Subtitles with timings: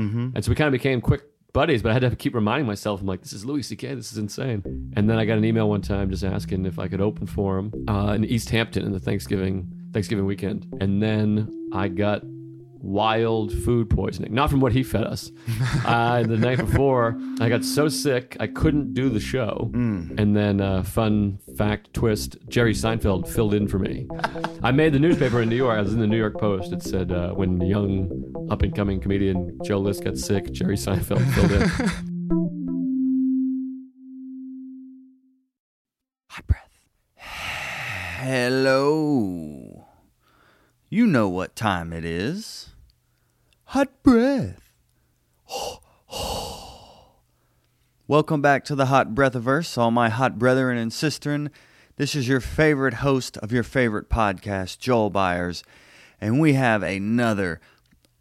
[0.00, 0.30] Mm-hmm.
[0.34, 1.22] And so we kind of became quick
[1.52, 4.12] buddies, but I had to keep reminding myself, I'm like, this is Louis C.K., this
[4.12, 4.92] is insane.
[4.96, 7.58] And then I got an email one time just asking if I could open for
[7.58, 10.66] him uh, in East Hampton in the Thanksgiving Thanksgiving weekend.
[10.80, 12.22] And then I got
[12.82, 15.30] wild food poisoning, not from what he fed us.
[15.84, 19.70] uh, the night before, I got so sick I couldn't do the show.
[20.18, 24.08] And then, uh, fun fact twist: Jerry Seinfeld filled in for me.
[24.62, 25.78] I made the newspaper in New York.
[25.78, 26.72] I was in the New York Post.
[26.72, 30.76] It said uh, when the young up and coming comedian Joe List got sick, Jerry
[30.76, 31.68] Seinfeld filled in.
[36.30, 36.78] Hot breath.
[38.22, 39.86] Hello.
[40.88, 42.69] You know what time it is.
[43.70, 44.72] Hot breath.
[48.08, 51.50] Welcome back to the Hot Breath of Breathiverse, all my hot brethren and sistren.
[51.94, 55.62] This is your favorite host of your favorite podcast, Joel Byers,
[56.20, 57.60] and we have another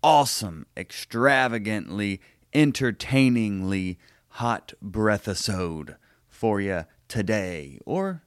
[0.03, 2.21] awesome, extravagantly,
[2.53, 3.97] entertainingly
[4.27, 5.95] hot breath breathisode
[6.27, 8.21] for you today or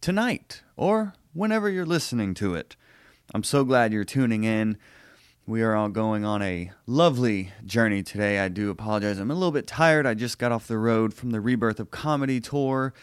[0.00, 2.76] tonight or whenever you're listening to it.
[3.34, 4.78] I'm so glad you're tuning in.
[5.44, 8.38] We are all going on a lovely journey today.
[8.38, 9.18] I do apologize.
[9.18, 10.06] I'm a little bit tired.
[10.06, 12.94] I just got off the road from the Rebirth of Comedy tour,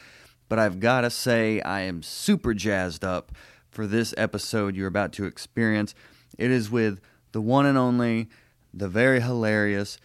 [0.47, 3.33] but I've got to say, I am super jazzed up
[3.69, 5.93] for this episode you're about to experience.
[6.37, 7.01] It is with
[7.33, 8.29] the one and only,
[8.73, 9.97] the very hilarious,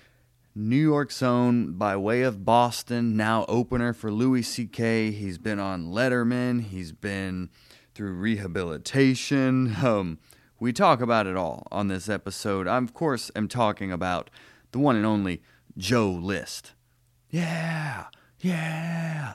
[0.57, 5.13] New York's own, by way of Boston, now opener for Louis C.K.
[5.13, 6.63] He's been on Letterman.
[6.63, 7.51] He's been
[7.95, 9.77] through rehabilitation.
[9.85, 10.19] Um,
[10.59, 12.67] we talk about it all on this episode.
[12.67, 14.31] I, of course, am talking about
[14.73, 15.43] the one and only
[15.77, 16.73] Joe List.
[17.31, 18.05] Yeah,
[18.41, 19.35] yeah.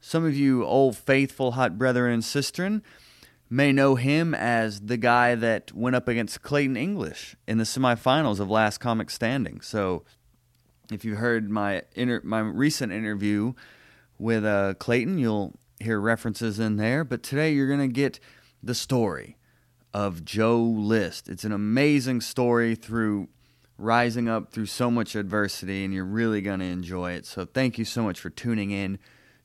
[0.00, 2.82] Some of you old faithful hot brethren and sistren
[3.48, 8.40] may know him as the guy that went up against Clayton English in the semifinals
[8.40, 9.60] of Last Comic Standing.
[9.60, 10.04] So,
[10.92, 13.54] if you heard my inter- my recent interview
[14.18, 17.04] with uh, Clayton, you'll hear references in there.
[17.04, 18.20] But today, you're gonna get
[18.62, 19.38] the story
[19.94, 21.28] of Joe List.
[21.28, 23.28] It's an amazing story through
[23.78, 27.24] rising up through so much adversity, and you're really gonna enjoy it.
[27.24, 28.98] So, thank you so much for tuning in.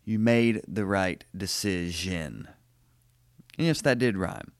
[0.03, 2.49] You made the right decision.
[3.57, 4.51] And yes, that did rhyme.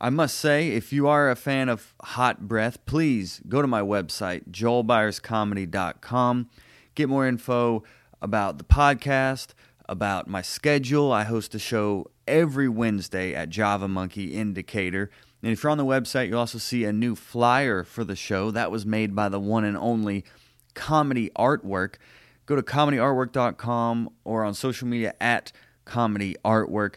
[0.00, 3.80] I must say, if you are a fan of Hot Breath, please go to my
[3.80, 6.50] website, joelbyerscomedy.com.
[6.94, 7.82] Get more info
[8.20, 9.48] about the podcast,
[9.88, 11.12] about my schedule.
[11.12, 15.10] I host a show every Wednesday at Java Monkey in Decatur.
[15.42, 18.50] And if you're on the website, you'll also see a new flyer for the show.
[18.50, 20.24] That was made by the one and only
[20.74, 21.96] Comedy Artwork.
[22.46, 25.52] Go to comedyartwork.com or on social media at
[25.84, 26.94] Comedy Artwork.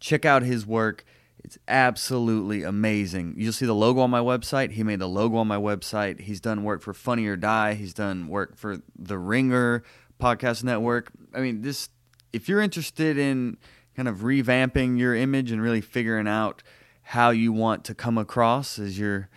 [0.00, 1.04] Check out his work.
[1.42, 3.34] It's absolutely amazing.
[3.36, 4.72] You'll see the logo on my website.
[4.72, 6.20] He made the logo on my website.
[6.20, 7.74] He's done work for Funny or Die.
[7.74, 9.82] He's done work for The Ringer
[10.20, 11.10] Podcast Network.
[11.32, 11.88] I mean, this
[12.32, 13.56] if you're interested in
[13.98, 16.62] kind of revamping your image and really figuring out
[17.02, 19.28] how you want to come across as you're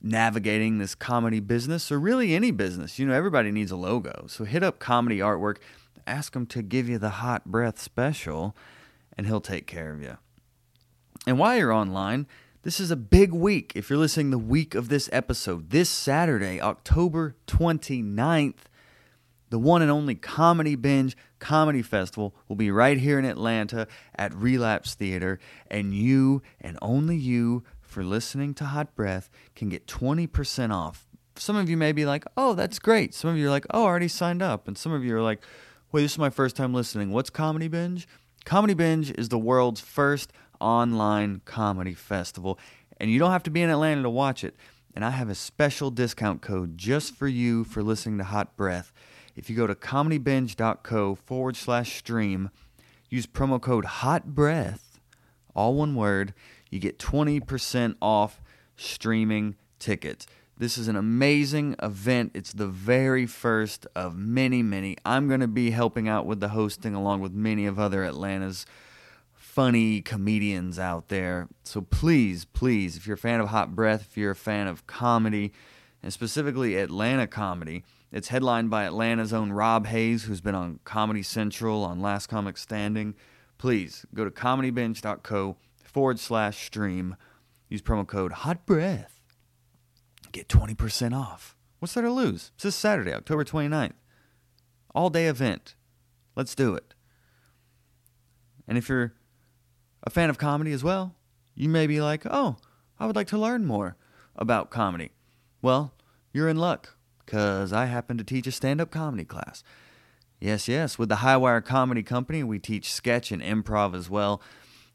[0.00, 4.24] navigating this comedy business or really any business, you know, everybody needs a logo.
[4.28, 5.58] So hit up Comedy Artwork,
[6.06, 8.56] ask him to give you the hot breath special,
[9.18, 10.16] and he'll take care of you.
[11.26, 12.26] And while you're online,
[12.62, 13.72] this is a big week.
[13.74, 18.54] If you're listening the week of this episode, this Saturday, October 29th,
[19.52, 23.86] the one and only Comedy Binge Comedy Festival will be right here in Atlanta
[24.16, 25.38] at Relapse Theater.
[25.70, 31.06] And you and only you, for listening to Hot Breath, can get 20% off.
[31.36, 33.12] Some of you may be like, oh, that's great.
[33.12, 34.66] Some of you are like, oh, I already signed up.
[34.66, 35.42] And some of you are like,
[35.92, 37.10] wait, this is my first time listening.
[37.10, 38.08] What's Comedy Binge?
[38.46, 40.32] Comedy Binge is the world's first
[40.62, 42.58] online comedy festival,
[42.96, 44.56] and you don't have to be in Atlanta to watch it.
[44.94, 48.94] And I have a special discount code just for you for listening to Hot Breath.
[49.42, 52.50] If you go to comedybinge.co forward slash stream,
[53.10, 55.00] use promo code Hot Breath,
[55.52, 56.32] all one word,
[56.70, 58.40] you get 20% off
[58.76, 60.28] streaming tickets.
[60.56, 62.30] This is an amazing event.
[62.34, 64.96] It's the very first of many, many.
[65.04, 68.64] I'm going to be helping out with the hosting along with many of other Atlanta's
[69.32, 71.48] funny comedians out there.
[71.64, 74.86] So please, please, if you're a fan of Hot Breath, if you're a fan of
[74.86, 75.52] comedy,
[76.00, 77.82] and specifically Atlanta comedy,
[78.12, 82.58] it's headlined by Atlanta's own Rob Hayes, who's been on Comedy Central, on Last Comic
[82.58, 83.14] Standing.
[83.56, 87.16] Please go to comedybinge.co forward slash stream.
[87.70, 89.18] Use promo code Hot Breath.
[90.30, 91.56] Get 20% off.
[91.78, 92.50] What's there to lose?
[92.54, 93.94] It's this Saturday, October 29th.
[94.94, 95.74] All day event.
[96.36, 96.94] Let's do it.
[98.68, 99.14] And if you're
[100.02, 101.14] a fan of comedy as well,
[101.54, 102.56] you may be like, oh,
[103.00, 103.96] I would like to learn more
[104.36, 105.12] about comedy.
[105.62, 105.94] Well,
[106.32, 109.62] you're in luck Because I happen to teach a stand up comedy class.
[110.40, 110.98] Yes, yes.
[110.98, 114.42] With the Highwire Comedy Company, we teach sketch and improv as well.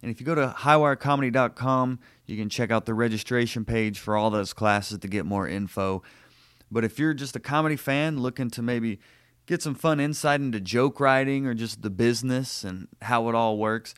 [0.01, 4.29] And if you go to highwirecomedy.com, you can check out the registration page for all
[4.29, 6.03] those classes to get more info.
[6.69, 8.99] But if you're just a comedy fan looking to maybe
[9.45, 13.57] get some fun insight into joke writing or just the business and how it all
[13.57, 13.95] works,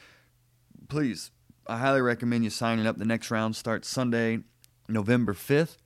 [0.87, 1.31] please,
[1.67, 2.97] I highly recommend you signing up.
[2.97, 4.39] The next round starts Sunday,
[4.87, 5.77] November 5th.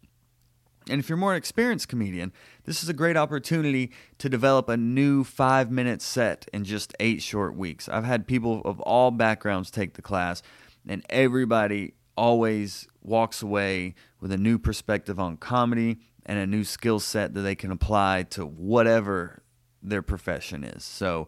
[0.89, 2.33] And if you're more an experienced comedian,
[2.65, 7.21] this is a great opportunity to develop a new five minute set in just eight
[7.21, 7.87] short weeks.
[7.87, 10.41] I've had people of all backgrounds take the class,
[10.87, 16.99] and everybody always walks away with a new perspective on comedy and a new skill
[16.99, 19.43] set that they can apply to whatever
[19.81, 20.83] their profession is.
[20.83, 21.27] So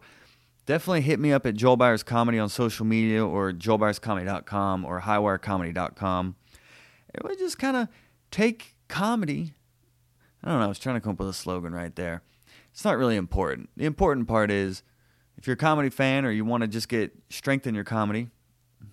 [0.64, 6.36] definitely hit me up at Joel Byers Comedy on social media or joelbyerscomedy.com or highwirecomedy.com.
[7.14, 7.88] And we just kind of
[8.30, 9.54] take comedy.
[10.42, 10.64] I don't know.
[10.64, 12.22] I was trying to come up with a slogan right there.
[12.72, 13.70] It's not really important.
[13.76, 14.82] The important part is
[15.36, 18.28] if you're a comedy fan or you want to just get strength in your comedy,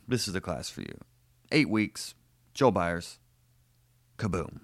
[0.07, 0.97] this is the class for you.
[1.51, 2.15] Eight weeks,
[2.53, 3.19] Joel Byers,
[4.17, 4.61] kaboom.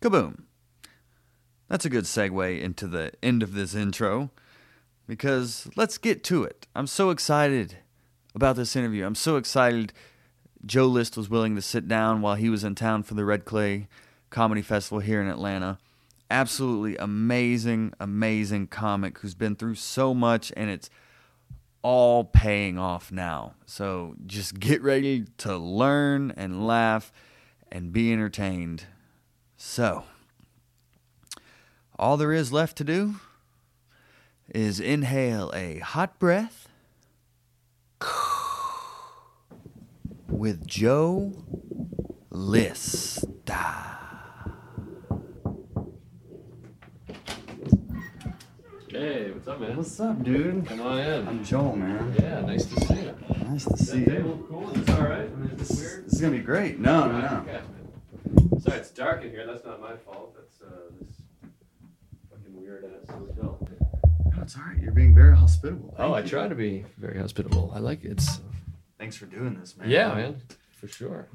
[0.00, 0.42] Kaboom.
[1.68, 4.30] That's a good segue into the end of this intro
[5.06, 6.66] because let's get to it.
[6.74, 7.78] I'm so excited
[8.34, 9.06] about this interview.
[9.06, 9.92] I'm so excited
[10.66, 13.44] Joe List was willing to sit down while he was in town for the Red
[13.44, 13.88] Clay
[14.30, 15.78] Comedy Festival here in Atlanta.
[16.30, 20.88] Absolutely amazing, amazing comic who's been through so much and it's
[21.82, 23.54] all paying off now.
[23.66, 27.12] So just get ready to learn and laugh
[27.70, 28.86] and be entertained.
[29.56, 30.04] So,
[31.98, 33.16] all there is left to do
[34.52, 36.68] is inhale a hot breath
[40.34, 41.32] with Joe
[42.30, 43.90] Lista.
[48.90, 49.76] Hey, what's up, man?
[49.76, 50.66] What's up, dude?
[50.66, 51.26] Come on in.
[51.28, 52.14] I'm Joel, man.
[52.20, 53.14] Yeah, nice to see you.
[53.48, 54.16] Nice to see That you.
[54.18, 54.70] table cool?
[54.70, 55.20] Is this all right?
[55.30, 56.04] I mean, is This, this weird?
[56.06, 56.78] this is gonna be great.
[56.78, 57.44] No, no, no.
[57.48, 57.60] Okay.
[58.60, 59.46] Sorry, it's dark in here.
[59.46, 60.36] That's not my fault.
[60.36, 61.08] That's uh, this
[62.30, 63.58] fucking weird ass hotel.
[64.36, 64.80] No, it's all right.
[64.80, 65.94] You're being very hospitable.
[65.98, 66.26] Oh, I you.
[66.28, 67.72] try to be very hospitable.
[67.74, 68.12] I like it.
[68.12, 68.40] It's
[69.04, 69.90] Thanks for doing this, man.
[69.90, 70.42] yeah, um, man,
[70.80, 71.28] for sure.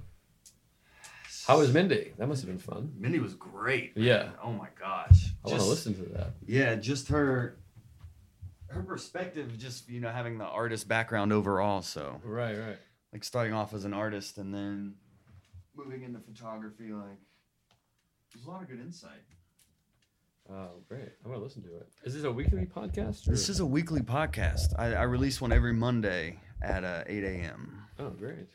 [1.47, 2.13] How was Mindy?
[2.17, 2.91] That must have been fun.
[2.97, 3.91] Mindy was great.
[3.95, 4.29] Yeah.
[4.43, 5.33] Oh my gosh.
[5.45, 6.31] I want to listen to that.
[6.47, 7.59] Yeah, just her
[8.69, 11.83] her perspective, just you know, having the artist background overall.
[11.83, 12.77] So Right, right.
[13.13, 14.95] like starting off as an artist and then
[15.75, 17.19] moving into photography, like
[18.33, 19.11] there's a lot of good insight.
[20.51, 21.09] Oh, great.
[21.23, 21.87] I'm gonna listen to it.
[22.03, 23.27] Is this a weekly podcast?
[23.27, 23.31] Or?
[23.31, 24.73] This is a weekly podcast.
[24.79, 27.85] I, I release one every Monday at uh, 8 a.m.
[27.97, 28.47] Oh, great.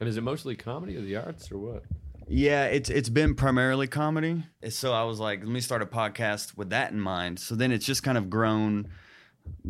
[0.00, 1.84] And is it mostly comedy or the arts or what?
[2.26, 4.44] Yeah, it's it's been primarily comedy.
[4.70, 7.38] So I was like, let me start a podcast with that in mind.
[7.38, 8.88] So then it's just kind of grown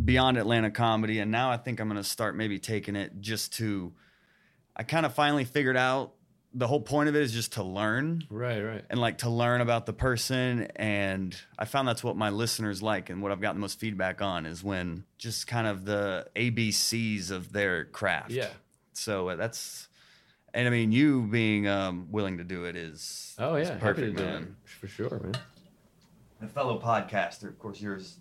[0.04, 3.92] beyond Atlanta comedy, and now I think I'm gonna start maybe taking it just to.
[4.76, 6.14] I kind of finally figured out
[6.56, 8.84] the whole point of it is just to learn Right, right.
[8.88, 13.10] and like to learn about the person and i found that's what my listeners like
[13.10, 17.30] and what i've gotten the most feedback on is when just kind of the abcs
[17.30, 18.48] of their craft Yeah.
[18.92, 19.88] so uh, that's
[20.54, 23.80] and i mean you being um, willing to do it is Oh is yeah, happy
[23.86, 24.68] perfect to do man it.
[24.70, 25.34] For sure, man.
[26.42, 28.18] a fellow podcaster of course yours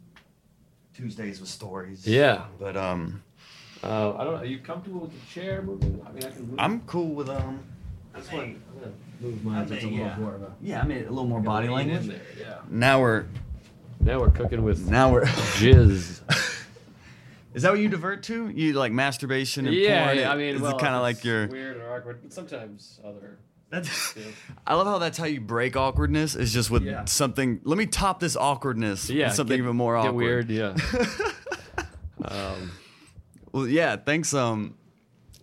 [0.95, 2.45] tuesdays with stories Yeah.
[2.59, 3.21] but um
[3.83, 4.39] Uh, I don't know.
[4.39, 6.01] Are you comfortable with the chair moving?
[6.07, 6.55] I mean, I can move.
[6.57, 7.59] i'm cool with um
[8.15, 8.61] This one.
[8.73, 8.91] I'm gonna
[9.21, 10.17] move mine so it's a little yeah.
[10.17, 10.51] more of a.
[10.61, 12.57] yeah i mean a little more body lean in language there, Yeah.
[12.69, 13.25] now we're
[14.01, 15.23] Now we're cooking with now we're
[15.59, 16.21] jizz.
[17.53, 18.49] Is that what you divert to?
[18.49, 20.17] You like masturbation and yeah, porn?
[20.17, 21.47] yeah, I mean, is well, kind of it's like your.
[21.47, 23.37] weird or awkward, but sometimes other.
[23.69, 24.23] That's, Yeah.
[24.67, 26.35] I love how that's how you break awkwardness.
[26.35, 27.05] Is just with Yeah.
[27.05, 27.59] something.
[27.63, 29.07] Let me top this awkwardness.
[29.09, 30.15] Yeah, with something get- even more Get awkward.
[30.15, 30.75] weird, yeah.
[32.25, 32.71] um,
[33.51, 33.95] Well, yeah.
[33.97, 34.33] Thanks.
[34.33, 34.75] Um,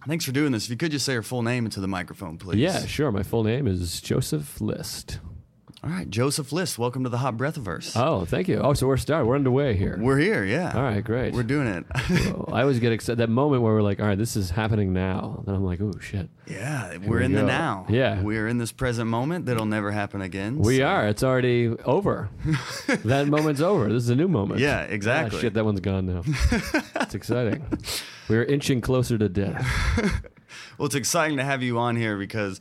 [0.07, 0.64] thanks for doing this.
[0.64, 2.59] If you could just say your full name into the microphone, please.
[2.59, 3.11] yeah, sure.
[3.12, 5.19] My full name is Joseph List.
[5.83, 6.79] All right, Joseph List.
[6.79, 7.97] Welcome to the Hot Breathiverse.
[7.97, 8.59] Oh, thank you.
[8.59, 9.25] Oh, so we're started.
[9.25, 9.97] We're underway here.
[9.99, 10.45] We're here.
[10.45, 10.75] Yeah.
[10.77, 11.33] All right, great.
[11.33, 11.87] We're doing it.
[12.11, 13.17] Well, I always get excited.
[13.17, 15.43] That moment where we're like, all right, this is happening now.
[15.47, 16.29] Then I'm like, oh, shit.
[16.47, 17.87] yeah, we're we in the now.
[17.89, 18.21] Yeah.
[18.21, 20.59] we're in this present moment that'll never happen again.
[20.59, 21.09] We so- are.
[21.09, 22.29] It's already over.
[23.05, 23.89] that moment's over.
[23.91, 24.61] This is a new moment.
[24.61, 25.41] Yeah, Ah, exactly.
[25.41, 26.23] shit, that one's gone now.
[26.97, 27.67] it's exciting.
[28.29, 29.67] We're inching closer to death.
[30.79, 32.59] Well, it's exciting to have you on here because,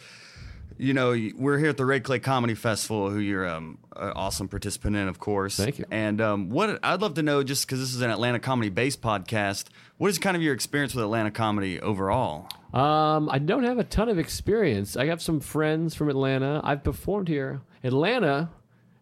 [0.79, 4.47] you know, we're here at the Red Clay Comedy Festival, who you're um, an awesome
[4.47, 5.57] participant in, of course.
[5.57, 5.85] Thank you.
[5.91, 9.01] And um, what I'd love to know, just because this is an Atlanta comedy based
[9.01, 9.65] podcast,
[9.97, 12.47] what is kind of your experience with Atlanta comedy overall?
[12.73, 14.95] Um, I don't have a ton of experience.
[14.95, 16.61] I have some friends from Atlanta.
[16.63, 17.61] I've performed here.
[17.83, 18.49] Atlanta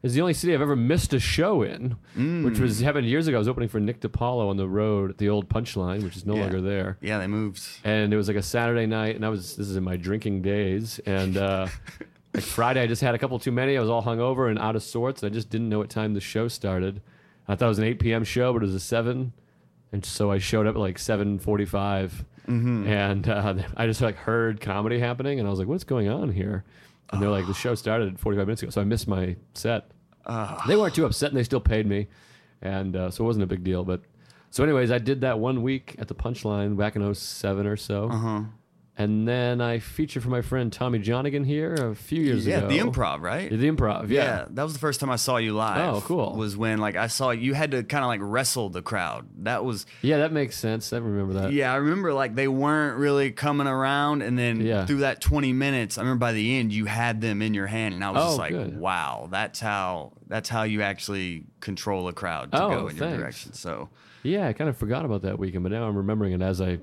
[0.08, 1.96] is the only city I've ever missed a show in,
[2.44, 3.38] which was happened years ago.
[3.38, 6.26] I was opening for Nick DiPaolo on the road at the old Punchline, which is
[6.26, 6.42] no Yeah.
[6.42, 6.98] longer there.
[7.02, 7.62] Yeah, they moved.
[7.84, 10.42] And it was like a Saturday night, and I was this is in my drinking
[10.42, 11.68] days, and uh,
[12.34, 13.78] like Friday I just had a couple too many.
[13.78, 15.22] I was all hungover and out of sorts.
[15.24, 17.02] And I just didn't know what time the show started.
[17.48, 18.24] I thought it was an 8 p.m.
[18.24, 19.32] show, but it was a seven,
[19.94, 22.12] and so I showed up at like 7:45,
[22.48, 26.32] and uh, I just like heard comedy happening, and I was like, "What's going on
[26.32, 26.64] here?"
[27.12, 29.92] And they're like, "The show started 45 minutes ago," so I missed my set.
[30.68, 32.08] They weren't too upset, and they still paid me,
[32.62, 33.84] and uh, so it wasn't a big deal.
[33.84, 34.02] But
[34.50, 38.10] so, anyways, I did that one week at the Punchline back in 07 or so,
[38.10, 38.42] Uh-huh.
[39.00, 42.70] And then I featured for my friend Tommy Johnagin here a few years Yeah, ago.
[42.74, 43.48] Yeah, the improv, right?
[43.48, 44.46] The improv, yeah.
[44.50, 45.94] that was the first time I saw you live.
[45.96, 46.36] Oh, cool.
[46.36, 49.27] Was when like I saw you had to kind of like wrestle the crowd.
[49.44, 50.92] That was Yeah, that makes sense.
[50.94, 51.54] I remember that.
[51.54, 51.72] yeah.
[51.72, 54.88] I remember like they weren't really coming around, and then Yeah.
[54.88, 57.94] through that twenty minutes, I remember by the end you had them in your hand,
[57.94, 58.80] and I was Oh, just like, good.
[58.80, 63.16] wow, that's how that's how you actually control a crowd to Oh, go in your
[63.16, 63.54] direction.
[63.54, 63.89] So
[64.24, 66.80] Yeah, I kind of forgot about that weekend, but now I'm remembering it as I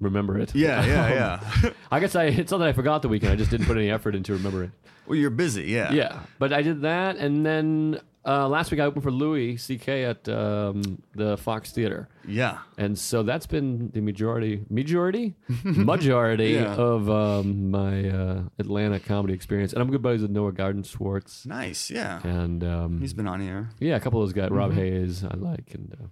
[0.00, 0.54] remember it.
[0.54, 1.04] yeah, yeah,
[1.42, 1.70] Um, yeah.
[1.90, 3.32] I guess I it's not that I forgot the weekend.
[3.32, 4.72] I just didn't put any effort into remembering.
[5.06, 5.64] well, you're busy.
[5.64, 5.92] Yeah.
[5.92, 10.04] Yeah, but I did that, and then uh, last week I opened for Louis C.K.
[10.04, 12.58] at um, the Fox Theater, Yeah.
[12.76, 16.74] and so that's been the majority, majority, majority Yeah.
[16.74, 19.72] of um, my uh, Atlanta comedy experience.
[19.72, 21.90] And I'm good buddies with Noah Gardenswartz, Nice.
[21.90, 22.20] Yeah.
[22.22, 23.70] and um, He's been on here.
[23.78, 24.58] yeah, a couple of those guys, Mm-hmm.
[24.58, 26.06] Rob Hayes, I like, and uh,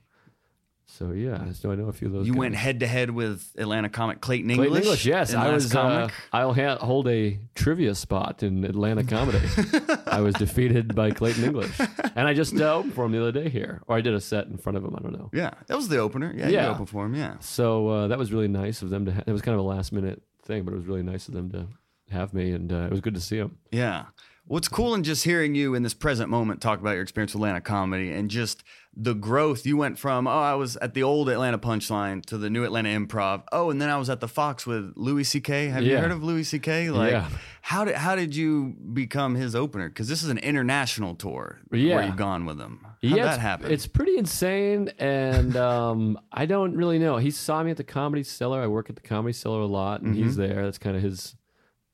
[0.98, 2.26] so yeah, so I know a few of those.
[2.26, 2.38] You guys.
[2.40, 4.68] went head to head with Atlanta comic Clayton English.
[4.70, 5.32] Clayton English, yes.
[5.32, 5.74] I was.
[5.74, 6.08] Uh.
[6.32, 9.38] I'll ha- hold a trivia spot in Atlanta comedy.
[10.06, 11.78] I was defeated by Clayton English,
[12.16, 14.20] and I just uh, opened for him the other day here, or I did a
[14.20, 14.96] set in front of him.
[14.96, 15.30] I don't know.
[15.32, 16.34] yeah, that was the opener.
[16.36, 16.64] Yeah, Yeah.
[16.66, 17.14] you opened for him.
[17.14, 17.36] Yeah.
[17.38, 19.12] So uh, that was really nice of them to.
[19.12, 21.34] Ha- it was kind of a last minute thing, but it was really nice of
[21.34, 21.68] them to
[22.10, 23.56] have me, and uh, it was good to see him.
[23.70, 24.06] Yeah.
[24.46, 27.40] What's cool in just hearing you in this present moment talk about your experience with
[27.42, 28.64] Atlanta comedy and just
[29.00, 32.50] the growth you went from, oh, I was at the old Atlanta Punchline to the
[32.50, 33.44] new Atlanta Improv.
[33.52, 35.68] Oh, and then I was at the Fox with Louis C.K.
[35.68, 36.90] Have you heard of Louis C.K.?
[36.90, 37.28] Like, Yeah.
[37.62, 39.88] how did how did you become his opener?
[39.88, 41.94] Because this is an international tour Yeah.
[41.94, 42.80] where you've gone with him.
[42.82, 43.70] How'd yeah, that happen?
[43.70, 47.18] It's pretty insane, and um, I don't really know.
[47.18, 48.60] He saw me at the Comedy Cellar.
[48.60, 50.64] I work at the Comedy Cellar a lot, and he's there.
[50.64, 51.36] That's kind of his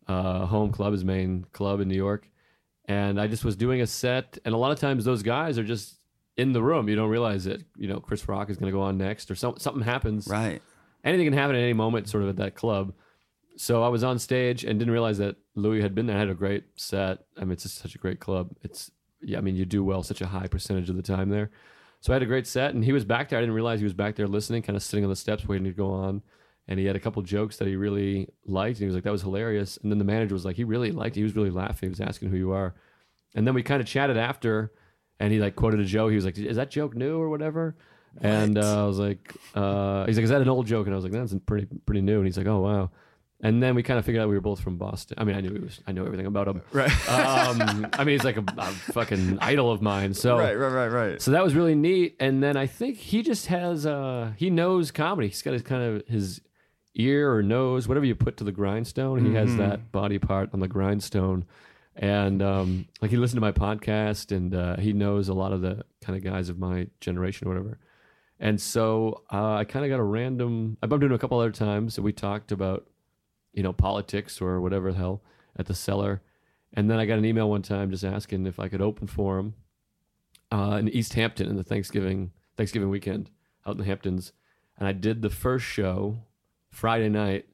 [0.08, 2.30] uh, home club, his main club in New York.
[2.86, 5.64] And I just was doing a set, and a lot of times those guys are
[5.64, 5.98] just
[6.36, 6.88] in the room.
[6.88, 9.34] You don't realize that You know, Chris Rock is going to go on next, or
[9.34, 10.26] some, something happens.
[10.28, 10.60] right.
[11.04, 12.94] Anything can happen at any moment, sort of at that club.
[13.56, 16.16] So I was on stage and didn't realize that Louis had been there.
[16.16, 17.18] I had a great set.
[17.36, 18.50] I mean, it's just such a great club.
[18.62, 21.50] It's yeah, I mean, you do well such a high percentage of the time there.
[22.00, 23.38] So I had a great set, and he was back there.
[23.38, 25.64] I didn't realize he was back there listening, kind of sitting on the steps waiting
[25.64, 26.22] to go on.
[26.68, 29.12] And he had a couple jokes that he really liked, and he was like, "That
[29.12, 31.16] was hilarious." And then the manager was like, "He really liked.
[31.16, 31.20] It.
[31.20, 31.88] He was really laughing.
[31.88, 32.74] He was asking who you are."
[33.34, 34.72] And then we kind of chatted after,
[35.24, 36.10] and he like quoted a joke.
[36.10, 37.74] He was like, "Is that joke new or whatever?"
[38.20, 40.96] And uh, I was like, uh, "He's like, is that an old joke?" And I
[40.96, 42.90] was like, "That's pretty pretty new." And he's like, "Oh wow."
[43.40, 45.16] And then we kind of figured out we were both from Boston.
[45.18, 45.80] I mean, I knew he was.
[45.86, 46.62] I know everything about him.
[46.72, 46.90] Right.
[47.08, 50.14] Um, I mean, he's like a, a fucking idol of mine.
[50.14, 51.22] So right, right, right, right.
[51.22, 52.16] so that was really neat.
[52.20, 55.28] And then I think he just has uh he knows comedy.
[55.28, 56.40] He's got his kind of his
[56.94, 59.24] ear or nose, whatever you put to the grindstone.
[59.24, 61.44] He has that body part on the grindstone.
[61.96, 65.60] And um like he listened to my podcast and uh he knows a lot of
[65.60, 67.78] the kind of guys of my generation or whatever.
[68.40, 71.52] And so uh, I kind of got a random I bumped into a couple other
[71.52, 72.86] times and we talked about
[73.52, 75.22] you know politics or whatever the hell
[75.56, 76.22] at the cellar.
[76.72, 79.38] And then I got an email one time just asking if I could open for
[79.38, 79.54] him
[80.50, 83.30] uh, in East Hampton in the Thanksgiving Thanksgiving weekend
[83.66, 84.32] out in the Hamptons,
[84.78, 86.18] and I did the first show
[86.70, 87.46] Friday night,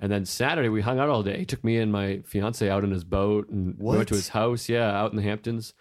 [0.00, 1.38] and then Saturday we hung out all day.
[1.38, 4.28] He took me and my fiance out in his boat, and we went to his
[4.28, 5.72] house, yeah, out in the Hamptons,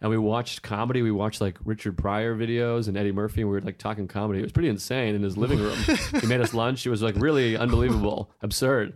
[0.00, 1.02] and we watched comedy.
[1.02, 4.40] We watched like Richard Pryor videos and Eddie Murphy, and we were like talking comedy.
[4.40, 5.76] It was pretty insane in his living room.
[6.20, 6.86] he made us lunch.
[6.86, 8.94] It was like really unbelievable, absurd.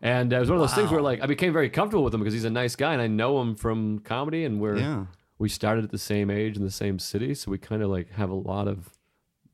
[0.00, 2.12] And uh, it was one of those things where like I became very comfortable with
[2.12, 5.04] him because he's a nice guy and I know him from comedy and we're Yeah.
[5.38, 8.10] we started at the same age in the same city, so we kind of like
[8.12, 8.90] have a lot of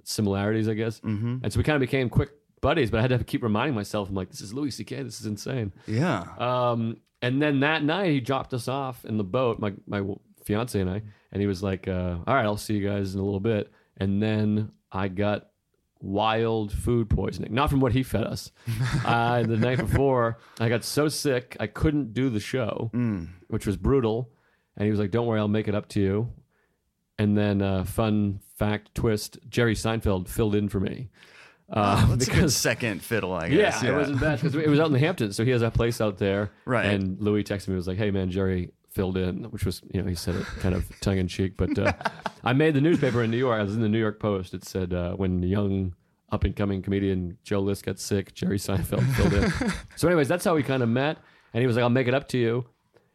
[0.04, 1.00] similarities, I guess.
[1.00, 1.38] Mm-hmm.
[1.42, 2.90] And so we kind of became quick buddies.
[2.90, 5.02] But I had to keep reminding myself, I'm like, this is Louis C.K.
[5.02, 5.72] This is insane.
[5.86, 6.24] Yeah.
[6.38, 10.02] Um, and then that night he dropped us off in the boat, my my
[10.44, 13.20] fiance and I, and he was like, uh, "All right, I'll see you guys in
[13.20, 15.48] a little bit." And then I got
[16.00, 18.52] wild food poisoning, not from what he fed us.
[19.04, 22.90] uh, the night before, I got so sick I couldn't do the show,
[23.48, 24.30] which was brutal.
[24.76, 26.32] And he was like, "Don't worry, I'll make it up to you."
[27.18, 31.10] And then, uh, fun fact twist: Jerry Seinfeld filled in for me.
[31.70, 33.58] Uh, That's a good second fiddle, I guess.
[33.58, 33.82] yeah, guess.
[33.82, 36.00] it wasn't bad because it was out in the Hamptons, so he has that place
[36.00, 36.50] out there.
[36.64, 36.86] Right.
[36.86, 40.08] And Louis texted me, was like, "Hey man, Jerry filled in, which was you know
[40.08, 41.92] he said it kind of tongue in cheek, but uh,
[42.42, 43.60] I made the newspaper in New York.
[43.60, 44.54] I was in the New York Post.
[44.54, 45.94] It said uh, when young
[46.30, 49.72] up and coming comedian Joe List got sick, Jerry Seinfeld filled in.
[49.96, 51.18] so, anyways, that's how we kind of met,
[51.52, 52.66] and he was like, "I'll make it up to you."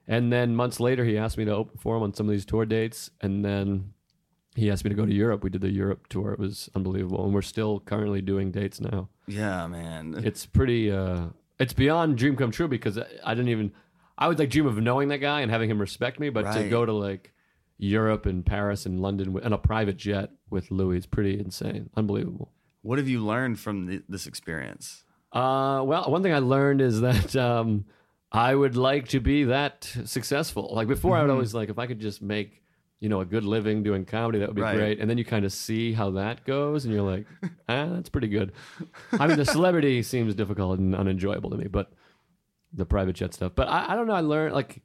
[0.07, 2.45] And then months later, he asked me to open for him on some of these
[2.45, 3.93] tour dates, and then
[4.55, 5.43] he asked me to go to Europe.
[5.43, 6.31] We did the Europe tour.
[6.33, 9.10] It was unbelievable, and we're still currently doing dates now.
[9.27, 10.15] Yeah, man.
[10.24, 10.91] It's pretty.
[10.91, 11.27] Uh,
[11.60, 13.72] it's beyond dream come true because I I didn't even.
[14.17, 16.48] I would like dream of knowing that guy and having him respect me, but to
[16.60, 16.69] Right.
[16.69, 17.33] go to like
[17.77, 22.51] Europe and Paris and London on a private jet with Louis is pretty insane, unbelievable.
[22.83, 25.03] What have you learned from th- this experience?
[25.31, 27.86] Uh, well, one thing I learned is that um,
[28.31, 30.69] I would like to be that successful.
[30.74, 31.27] Like before, I Mm-hmm.
[31.29, 32.62] would always like if I could just make
[33.03, 34.75] you know a good living doing comedy, that would be Right.
[34.77, 35.00] great.
[35.01, 37.27] And then you kind of see how that goes, and you're like,
[37.67, 38.53] ah, that's pretty good.
[39.19, 41.91] I mean, the celebrity seems difficult and unenjoyable to me, but
[42.72, 43.51] the private jet stuff.
[43.55, 44.13] But I, I don't know.
[44.13, 44.81] I learned like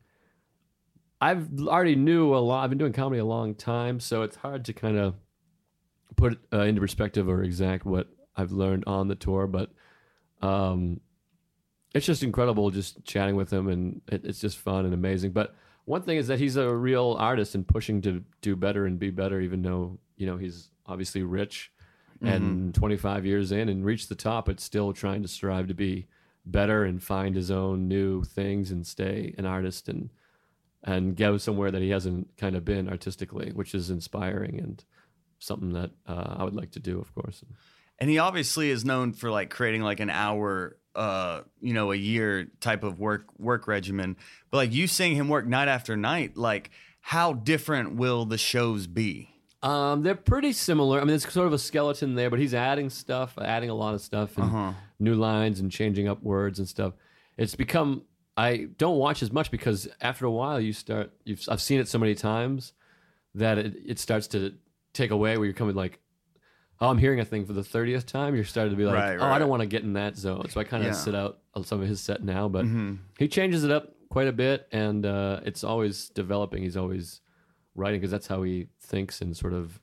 [1.20, 2.64] I've already knew a lot.
[2.64, 5.14] I've been doing comedy a long time, so it's hard to kind of
[6.16, 9.46] put uh, into perspective or exact what I've learned on the tour.
[9.46, 9.70] But
[10.42, 11.00] um,
[11.94, 15.30] it's just incredible just chatting with him, and it, it's just fun and amazing.
[15.30, 15.54] But
[15.88, 19.11] one thing is that he's a real artist and pushing to do better and be
[19.11, 21.73] better, even though you know he's obviously rich
[22.21, 26.07] and 25 years in and reached the top, but still trying to strive to be
[26.45, 30.11] better and find his own new things and stay an artist and
[30.85, 34.85] and go somewhere that he hasn't kind of been artistically, which is inspiring and
[35.38, 37.42] something that uh, I would like to do, of course.
[37.99, 41.96] And he obviously is known for like creating like an hour, uh, you know, a
[41.96, 44.16] year type of work work regimen.
[44.50, 48.86] But like you seeing him work night after night, like how different will the shows
[48.86, 49.30] be?
[49.62, 51.00] Um, they're pretty similar.
[51.00, 53.94] I mean, it's sort of a skeleton there, but he's adding stuff, adding a lot
[53.94, 54.72] of stuff, and Uh-huh.
[55.00, 56.92] new lines and changing up words and stuff.
[57.36, 58.02] It's become.
[58.36, 61.10] I don't watch as much because after a while you start.
[61.24, 62.72] You've I've seen it so many times
[63.34, 64.54] that it, it starts to
[64.92, 65.98] take away where you're coming like,
[66.80, 68.35] oh, I'm hearing a thing for the thirtieth time.
[68.35, 70.48] You're starting to be like, Right, oh, I don't want to get in that zone.
[70.50, 70.92] So I kind of Yeah.
[70.94, 71.05] Mm-hmm.
[71.05, 72.64] sit out on some of his set now, but
[73.18, 76.62] he changes it up quite a bit, and uh, it's always developing.
[76.62, 77.20] He's always
[77.74, 79.81] writing because that's how he thinks and sort of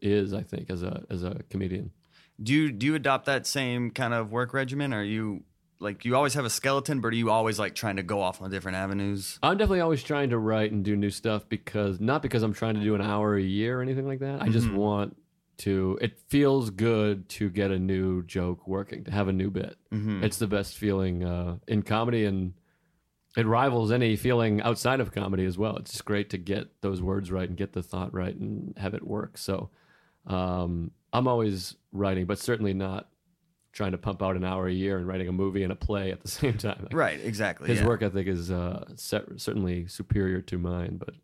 [0.00, 0.32] is.
[0.34, 1.90] I think as a as a comedian.
[2.42, 4.92] Do you do you adopt that same kind of work regimen?
[4.92, 5.44] Are you
[5.80, 8.40] like you always have a skeleton, but are you always like trying to go off
[8.42, 9.38] on different avenues?
[9.42, 12.74] I'm definitely always trying to write and do new stuff because not because I'm trying
[12.74, 14.42] to do an hour a year or anything like that.
[14.42, 15.16] I just want
[15.58, 15.98] to.
[16.00, 19.76] It feels good to get a new joke working, to have a new bit.
[20.22, 22.52] It's the best feeling uh, in comedy, and
[23.36, 25.76] it rivals any feeling outside of comedy as well.
[25.76, 28.94] It's just great to get those words right and get the thought right and have
[28.94, 29.38] it work.
[29.38, 29.70] So
[30.26, 33.08] um, I'm always writing, but certainly not
[33.72, 36.10] trying to pump out an hour a year and writing a movie and a play
[36.10, 36.78] at the same time.
[36.84, 37.68] Like, Right, exactly.
[37.68, 37.86] his yeah.
[37.86, 41.14] work think is uh, cer- certainly superior to mine, but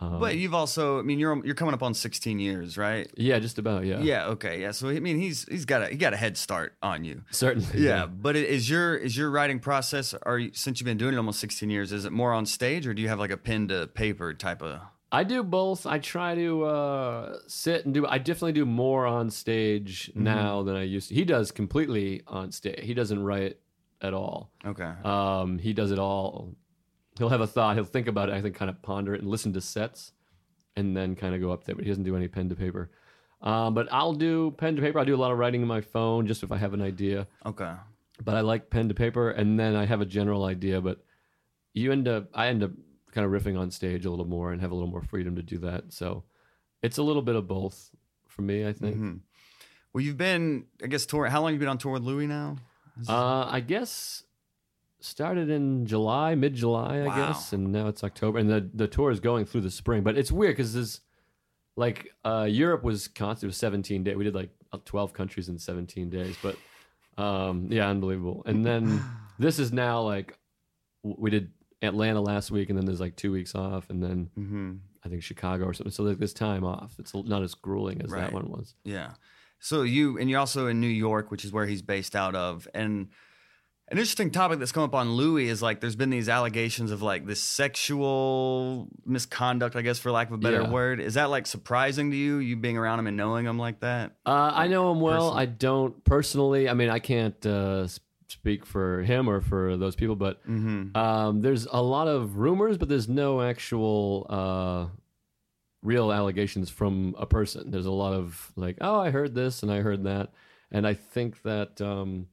[0.00, 3.10] um, But you've also, I mean, you're you're coming up on 16 years, right?
[3.16, 4.26] yeah, just about yeah, Yeah.
[4.28, 4.60] Okay.
[4.60, 4.72] Yeah.
[4.72, 7.22] So I mean, he's he's got a he got a head start on you.
[7.30, 8.06] certainly Yeah.
[8.06, 10.14] But it- is your is your writing process?
[10.24, 11.92] Are you, since you've been doing it almost 16 years?
[11.92, 14.62] Is it more on stage, or do you have like a pen to paper type
[14.62, 14.80] of?
[15.12, 15.86] I do both.
[15.86, 18.04] I try to uh, sit and do.
[18.06, 20.24] I definitely do more on stage Mm-hmm.
[20.24, 21.14] now than I used to.
[21.14, 22.80] He does completely on stage.
[22.82, 23.56] He doesn't write
[24.02, 24.50] at all.
[24.66, 24.92] Okay.
[25.04, 26.54] Um, he does it all.
[27.18, 27.76] He'll have a thought.
[27.76, 28.34] He'll think about it.
[28.34, 30.12] I think kind of ponder it and listen to sets,
[30.76, 31.74] and then kind of go up there.
[31.74, 32.90] But he doesn't do any pen to paper.
[33.42, 34.98] Um, but I'll do pen to paper.
[34.98, 37.26] I do a lot of writing in my phone just if I have an idea.
[37.44, 37.72] Okay.
[38.24, 40.80] but I like pen to paper, and then I have a general idea.
[40.80, 41.04] But
[41.74, 42.70] you end up, I end up
[43.12, 45.42] kind of riffing on stage a little more and have a little more freedom to
[45.42, 45.92] do that.
[45.92, 46.24] So
[46.82, 47.90] it's a little bit of both
[48.26, 48.96] for me, I think.
[48.96, 49.14] Mm-hmm.
[49.92, 51.26] Well, you've been, I guess, tour.
[51.26, 52.56] How long have you been on tour with Louis now?
[53.08, 54.22] Uh, I guess
[55.06, 57.16] started in July, mid July, I Wow.
[57.16, 60.02] guess, and now it's October, and the the tour is going through the spring.
[60.02, 61.00] But it's weird because this,
[61.76, 63.44] like, uh, Europe was constant.
[63.44, 64.16] It was seventeen days.
[64.16, 66.56] We did like uh, twelve countries in seventeen days, but
[67.22, 68.42] um, yeah, unbelievable.
[68.46, 69.02] And then
[69.38, 70.38] this is now like
[71.02, 74.72] we did Atlanta last week, and then there's like two weeks off, and then Mm-hmm.
[75.04, 75.92] I think Chicago or something.
[75.92, 78.22] So like this time off, it's not as grueling as Right.
[78.22, 78.74] that one was.
[78.82, 79.12] Yeah.
[79.60, 82.66] So you and you're also in New York, which is where he's based out of.
[82.74, 83.10] And
[83.88, 87.02] an interesting topic that's come up on Louis is like there's been these allegations of
[87.02, 90.70] like this sexual misconduct, I guess, for lack of a better Yeah.
[90.70, 91.00] word.
[91.00, 94.16] Is that like surprising to you, you being around him and knowing him like that?
[94.26, 95.30] Uh, I know him well.
[95.30, 96.68] Person- I don't personally.
[96.68, 97.86] I mean, I can't uh,
[98.28, 100.96] speak for him or for those people, but Mm-hmm.
[100.96, 104.86] um, there's a lot of rumors, but there's no actual uh,
[105.82, 107.70] real allegations from a person.
[107.70, 110.32] There's a lot of like, oh, I heard this and I heard that,
[110.72, 111.80] and I think that.
[111.80, 112.26] Um,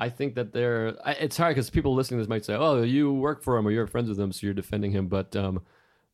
[0.00, 0.96] I think that they're.
[1.06, 3.70] It's hard because people listening to this might say, "Oh, you work for him or
[3.70, 5.60] you're friends with him, so you're defending him." But um,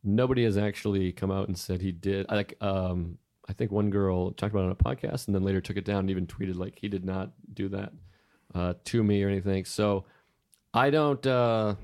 [0.03, 2.27] nobody has actually come out and said he did.
[2.29, 3.19] Like, um,
[3.49, 5.85] I think one girl talked about it on a podcast and then later took it
[5.85, 7.93] down and even tweeted like he did not do that
[8.55, 9.65] uh, to me or anything.
[9.65, 10.05] So
[10.75, 11.77] I don't uh,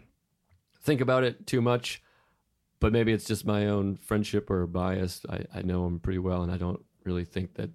[0.80, 2.02] think about it too much,
[2.80, 5.24] but maybe it's just my own friendship or bias.
[5.28, 7.70] I, I know him pretty well, and I don't really think that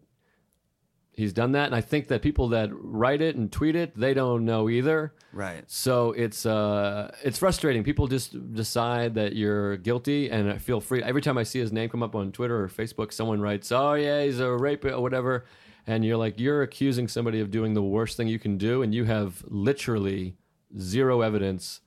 [1.17, 1.65] he's done that.
[1.65, 5.13] And I think that people that write it and tweet it, they don't know either.
[5.33, 5.63] Right.
[5.67, 7.83] So it's uh, it's frustrating.
[7.83, 11.03] People just decide that you're guilty, and I feel free.
[11.03, 13.95] Every time I see his name come up on Twitter or Facebook, someone writes, "Oh
[13.95, 15.45] yeah, he's a rapist or whatever,"
[15.85, 18.93] and you're like, you're accusing somebody of doing the worst thing you can do, and
[18.93, 20.37] you have literally
[20.79, 21.81] zero evidence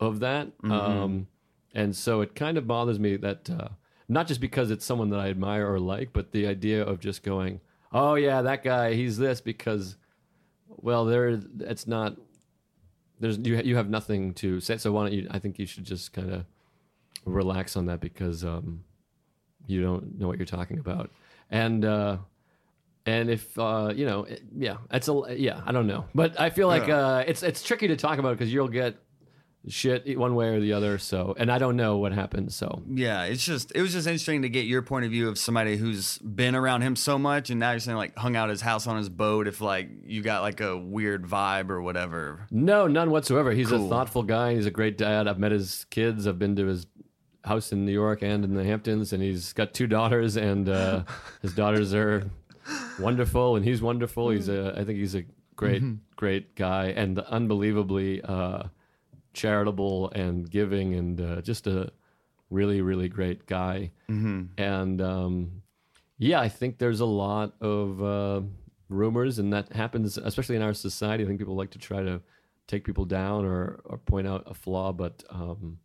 [0.00, 0.48] of that.
[0.64, 1.28] Um,
[1.74, 3.68] and so it kind of bothers me that uh,
[4.08, 7.22] not just because it's someone that I admire or like, but the idea of just
[7.22, 7.60] going,
[7.92, 9.96] "Oh yeah, that guy, he's this," because
[10.68, 12.16] well, there it's not.
[13.20, 13.56] There's you.
[13.62, 14.78] You have nothing to say.
[14.78, 15.28] So why don't you?
[15.30, 16.44] I think you should just kind of
[17.24, 18.82] relax on that because um,
[19.66, 21.10] you don't know what you're talking about.
[21.50, 22.16] And uh,
[23.06, 25.60] and if uh, you know, it- yeah, it's a yeah.
[25.66, 28.52] I don't know, but I feel like uh, it's it's tricky to talk about because
[28.52, 28.96] you'll get
[29.68, 30.98] shit one way or the other.
[30.98, 32.52] So, and I don't know what happened.
[32.52, 35.38] So Yeah, it's just it was just interesting to get your point of view of
[35.38, 38.60] somebody who's been around him so much, and now you're saying like hung out his
[38.60, 39.46] house on his boat.
[39.46, 42.46] If like you got like a weird vibe or whatever.
[42.50, 43.52] No, none whatsoever.
[43.52, 43.86] He's Cool.
[43.86, 44.54] a thoughtful guy.
[44.54, 45.28] He's a great dad.
[45.28, 46.26] I've met his kids.
[46.26, 46.86] I've been to his
[47.44, 51.02] house in New York and in the Hamptons, and he's got two daughters, and uh,
[51.42, 52.30] his daughters are
[53.00, 54.30] wonderful, and he's wonderful.
[54.30, 55.24] He's a, I think he's a
[55.56, 55.82] great,
[56.16, 58.64] great guy, and unbelievably uh,
[59.32, 61.90] charitable and giving, and uh, just a
[62.50, 63.90] really, really great guy.
[64.08, 65.62] And um,
[66.18, 68.40] yeah, I think there's a lot of uh,
[68.88, 71.24] rumors, and that happens, especially in our society.
[71.24, 72.20] I think people like to try to
[72.68, 75.78] take people down or, or point out a flaw, but um,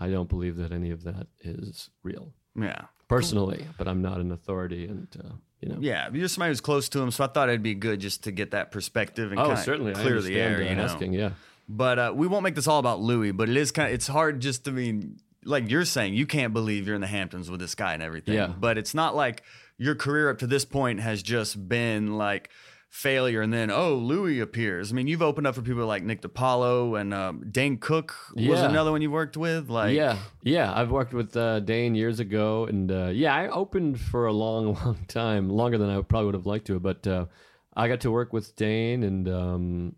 [0.00, 2.82] I don't believe that any of that is real Yeah.
[3.08, 3.66] personally.
[3.78, 5.76] But I'm not an authority, and uh, you know.
[5.80, 8.30] Yeah, you're somebody who's close to him, so I thought it'd be good just to
[8.32, 9.92] get that perspective and Oh, certainly.
[9.92, 10.56] Clear the air.
[10.58, 11.30] uh, You know, asking, yeah.
[11.68, 13.32] But uh, we won't make this all about Louis.
[13.32, 16.52] But it is kind of it's hard just to mean like you're saying you can't
[16.52, 18.34] believe you're in the Hamptons with this guy and everything.
[18.34, 18.48] Yeah.
[18.58, 19.42] But it's not like
[19.78, 22.50] your career up to this point has just been like
[22.88, 24.90] failure and then oh Louis appears.
[24.90, 28.44] I mean you've opened up for people like Nick DiPaolo and um, Dane Cook was
[28.44, 28.68] Yeah.
[28.68, 29.68] another one you worked with.
[29.68, 30.72] Like yeah, yeah.
[30.74, 34.74] I've worked with uh, Dane years ago, and uh, yeah, I opened for a long,
[34.84, 36.80] long time, longer than I probably would have liked to.
[36.80, 37.26] But uh,
[37.76, 39.96] I got to work with Dane and um,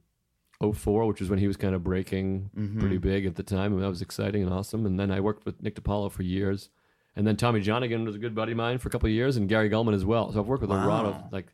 [0.60, 2.80] 04, which was when he was kind of breaking mm-hmm.
[2.80, 4.86] pretty big at the time, and that was exciting and awesome.
[4.86, 6.70] And then I worked with Nick DiPaolo for years,
[7.14, 9.36] and then Tommy Johnagin was a good buddy of mine for a couple of years,
[9.36, 10.32] and Gary Gulman as well.
[10.32, 11.46] So I've worked with a lot of like,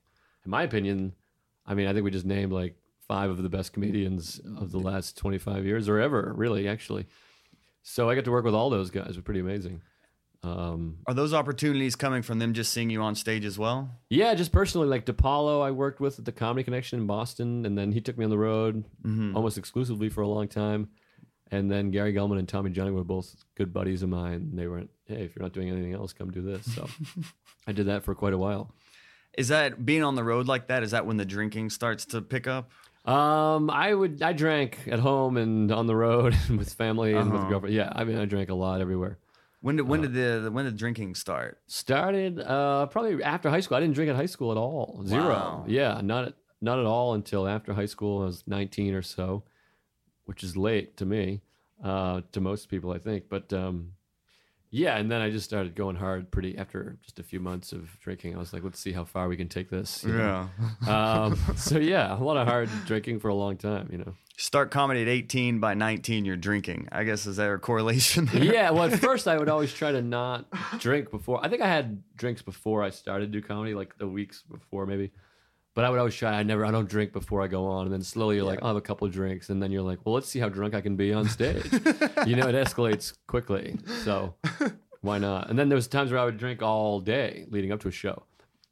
[0.44, 1.14] in my opinion,
[1.66, 4.78] I mean, I think we just named like five of the best comedians of the
[4.78, 7.06] last 25 years or ever, really, actually.
[7.82, 9.10] So I got to work with all those guys.
[9.10, 9.82] It was pretty amazing.
[10.44, 13.90] Um, Are those opportunities coming from them just seeing you on stage as well?
[14.10, 17.78] yeah, just personally, like DiPaolo, I worked with at the Comedy Connection in Boston, and
[17.78, 18.84] then he took me on the road
[19.34, 20.88] almost exclusively for a long time.
[21.50, 24.50] And then Gary Gulman and Tommy Johnny were both good buddies of mine.
[24.54, 26.88] They went, "Hey, if you're not doing anything else, come do this." So
[27.66, 28.74] I did that for quite a while.
[29.36, 30.82] Is that being on the road like that?
[30.82, 32.70] Is that when the drinking starts to pick up?
[33.04, 37.30] Um, I would I drank at home and on the road and with family and
[37.32, 37.74] with girlfriend.
[37.74, 39.18] Yeah, I mean I drank a lot everywhere.
[39.64, 41.58] When did when Uh, did the when did drinking start?
[41.66, 43.78] Started uh, probably after high school.
[43.78, 45.02] I didn't drink at high school at all.
[45.06, 45.26] Zero.
[45.26, 45.64] Wow.
[45.66, 48.20] Yeah, not at, not at all until after high school.
[48.20, 49.42] I was 19 or so,
[50.26, 51.40] which is late to me,
[51.82, 53.30] uh, to most people, I think.
[53.30, 53.92] But um,
[54.68, 57.98] yeah, and then I just started going hard pretty after just a few months of
[58.00, 58.34] drinking.
[58.34, 60.04] I was like, let's see how far we can take this.
[60.04, 60.50] you know?
[60.86, 63.88] um, so yeah, a lot of hard drinking for a long time.
[63.90, 64.14] You know.
[64.36, 66.88] Start comedy at 18, by 19 you're drinking.
[66.90, 68.42] I guess is there a correlation there?
[68.42, 70.46] yeah, well, at first I would always try to not
[70.80, 71.44] drink before.
[71.44, 74.86] I think I had drinks before I started to do comedy, like the weeks before
[74.86, 75.12] maybe.
[75.74, 76.32] But I would always try.
[76.32, 76.64] I never.
[76.64, 78.76] I don't drink before I go on, and then slowly you're like, oh, I'll have
[78.76, 80.94] a couple of drinks, and then you're like, well, let's see how drunk I can
[80.94, 81.64] be on stage.
[82.26, 83.76] you know, it escalates quickly.
[84.04, 84.34] So
[85.00, 85.50] why not?
[85.50, 87.90] And then there was times where I would drink all day leading up to a
[87.92, 88.22] show.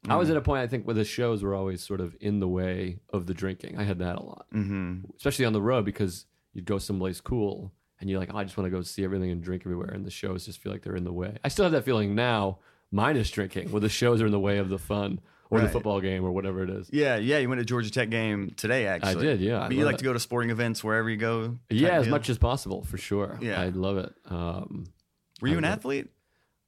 [0.09, 2.39] I was at a point I think where the shows were always sort of in
[2.39, 3.77] the way of the drinking.
[3.77, 5.11] I had that a lot, mm-hmm.
[5.15, 8.57] especially on the road because you'd go someplace cool and you're like, oh, I just
[8.57, 10.95] want to go see everything and drink everywhere, and the shows just feel like they're
[10.95, 11.37] in the way.
[11.43, 12.59] I still have that feeling now,
[12.91, 16.01] minus drinking, where the shows are in the way of the fun or the football
[16.01, 16.89] game or whatever it is.
[16.91, 17.37] Yeah, yeah.
[17.37, 19.27] You went to Georgia Tech game today, actually.
[19.27, 19.97] I did, yeah, I But you like it.
[19.99, 21.59] to go to sporting events wherever you go.
[21.69, 22.11] Yeah, as deal?
[22.11, 23.37] much as possible for sure.
[23.41, 23.61] Yeah.
[23.61, 24.13] I love it.
[24.25, 24.85] Um,
[25.41, 26.09] Were you an athlete?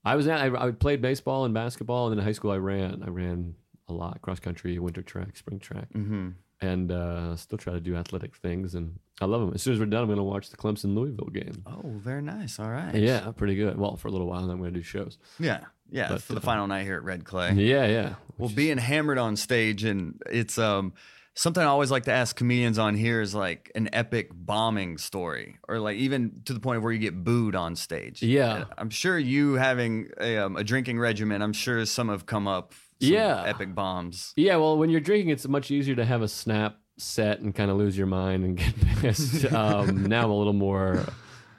[0.06, 2.58] I was at, I, I played baseball and basketball, and then in high school I
[2.58, 3.04] ran.
[3.06, 3.56] I ran
[3.88, 6.30] a lot cross country, winter track, spring track, mm-hmm.
[6.62, 8.76] and uh, still try to do athletic things.
[8.76, 9.52] And I love them.
[9.54, 11.64] As soon as we're done, I'm going to watch the Clemson Louisville game.
[11.66, 12.60] Oh, very nice.
[12.60, 12.96] All right.
[12.96, 13.78] Yeah, pretty good.
[13.78, 15.18] Well, for a little while, and then I'm going to do shows.
[15.40, 15.62] Yeah.
[15.90, 16.10] Yeah.
[16.10, 17.54] But, for the uh, final night here at Red Clay.
[17.54, 18.16] Yeah, yeah.
[18.38, 20.94] Well, being hammered on stage and it's um
[21.36, 25.58] something I always like to ask comedians on here is like an epic bombing story
[25.68, 28.24] or like even to the point of where you get booed on stage.
[28.24, 28.56] Yeah.
[28.56, 32.48] And I'm sure you having a, um, a drinking regimen, I'm sure some have come
[32.48, 33.44] up some Yeah.
[33.46, 34.34] epic bombs.
[34.38, 37.70] Yeah, well, when you're drinking, it's much easier to have a snap set and kind
[37.70, 39.46] of lose your mind and get pissed.
[39.52, 41.04] um, now I'm a little more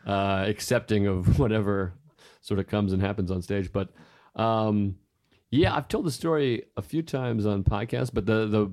[0.06, 1.92] uh, accepting of whatever
[2.40, 3.70] sort of comes and happens on stage.
[3.72, 3.90] But
[4.36, 4.96] um,
[5.50, 8.70] yeah, I've told the story a few times on podcasts, but the the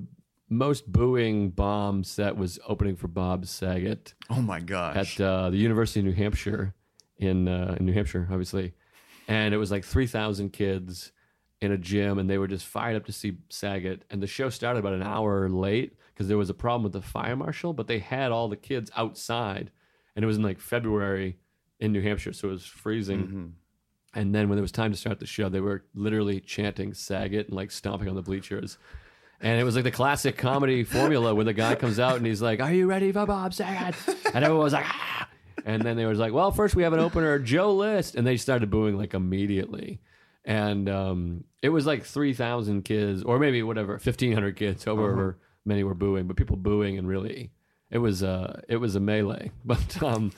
[0.48, 5.18] most booing bomb set was opening for Bob Saget Oh my gosh.
[5.18, 6.74] at uh, the University of New Hampshire
[7.18, 8.74] in uh, in New Hampshire, obviously,
[9.28, 11.12] and it was like three thousand kids
[11.60, 14.04] in a gym, and they were just fired up to see Saget.
[14.10, 17.00] And the show started about an hour late because there was a problem with the
[17.00, 19.70] fire marshal, but they had all the kids outside,
[20.14, 21.38] and it was in like February
[21.80, 23.54] in New Hampshire, so it was freezing.
[24.16, 27.48] And then when it was time to start the show, they were literally chanting Saget
[27.48, 28.78] and like stomping on the bleachers.
[29.40, 32.40] And it was like the classic comedy formula where the guy comes out and he's
[32.40, 33.94] like, Are you ready for Bob Saget?
[34.34, 35.28] And everyone was like, Ah.
[35.66, 38.14] And then they was like, Well, first we have an opener, Joe List.
[38.14, 40.00] And they started booing like immediately.
[40.44, 45.94] And um, it was like 3,000 kids, or maybe whatever, 1,500 kids, however many were
[45.94, 47.50] booing, but people booing and really,
[47.90, 49.50] it was, uh, it was a melee.
[49.64, 50.32] But, um,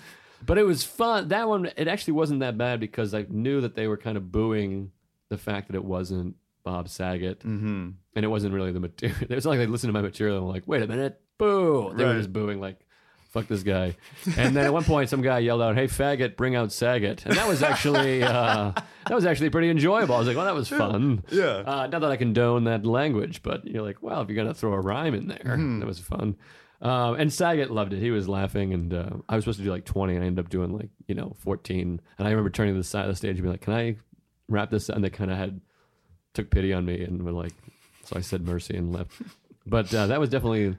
[0.45, 1.29] but it was fun.
[1.29, 4.31] That one, it actually wasn't that bad because I knew that they were kind of
[4.31, 4.93] booing
[5.29, 7.90] the fact that it wasn't Bob Saget, mm-hmm.
[8.16, 9.16] and it wasn't really the material.
[9.31, 11.92] It was like they listened to my material and were like, "Wait a minute, boo!"
[11.96, 12.12] They Right.
[12.12, 12.81] were just booing like,
[13.31, 13.96] "Fuck this guy."
[14.37, 17.37] And then at one point, some guy yelled out, "Hey faggot, bring out Saget!" And
[17.37, 18.72] that was actually uh,
[19.07, 20.16] that was actually pretty enjoyable.
[20.16, 21.62] I was like, "Well, that was fun." Yeah.
[21.64, 24.72] Uh, not that I condone that language, but you're like, well, if you're gonna throw
[24.74, 26.37] a rhyme in there, that was fun.
[26.83, 28.00] Um, and Saget loved it.
[28.00, 30.44] He was laughing, and uh, I was supposed to do like 20, and I ended
[30.44, 32.00] up doing like you know 14.
[32.18, 33.96] And I remember turning to the side of the stage and being like, "Can I
[34.48, 35.61] wrap this?" And they kind of had
[36.37, 37.53] took pity on me and were like,
[38.05, 39.20] so I said mercy and left.
[39.66, 40.77] But uh, that was definitely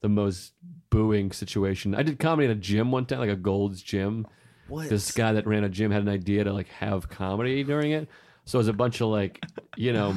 [0.00, 0.52] the most
[0.90, 1.94] booing situation.
[1.94, 4.26] I did comedy at a gym one time, like a Gold's Gym.
[4.66, 4.88] What?
[4.88, 8.08] This guy that ran a gym had an idea to like have comedy during it.
[8.44, 9.44] So it was a bunch of like,
[9.76, 10.16] you know,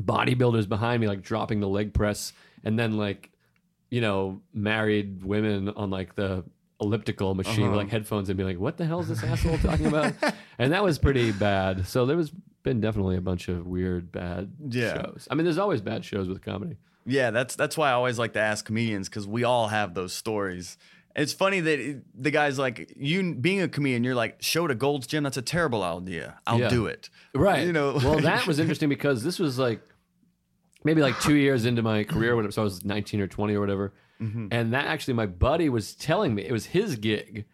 [0.00, 2.32] bodybuilders behind me, like dropping the leg press,
[2.64, 3.30] and then like,
[3.90, 6.44] you know, married women on like the
[6.80, 9.86] elliptical machine with like headphones and be like, what the hell is this asshole talking
[9.86, 10.12] about?
[10.58, 11.86] and that was pretty bad.
[11.86, 12.32] So there was
[12.64, 14.94] been definitely a bunch of weird bad Yeah.
[14.94, 15.28] shows.
[15.30, 16.76] I mean, there's always bad shows with comedy.
[17.06, 20.12] Yeah, that's that's why I always like to ask comedians because we all have those
[20.12, 20.76] stories.
[21.14, 24.02] It's funny that it, the guy's like you being a comedian.
[24.02, 25.22] You're like show to Gold's Gym.
[25.22, 26.40] That's a terrible idea.
[26.46, 26.68] I'll Yeah.
[26.70, 27.10] do it.
[27.34, 27.64] Right.
[27.66, 27.92] You know.
[28.02, 29.80] well, that was interesting because this was like
[30.82, 33.60] maybe like two years into my career, when so I was 19 or 20 or
[33.60, 33.92] whatever.
[34.20, 34.48] Mm-hmm.
[34.50, 37.44] And that actually, my buddy was telling me it was his gig.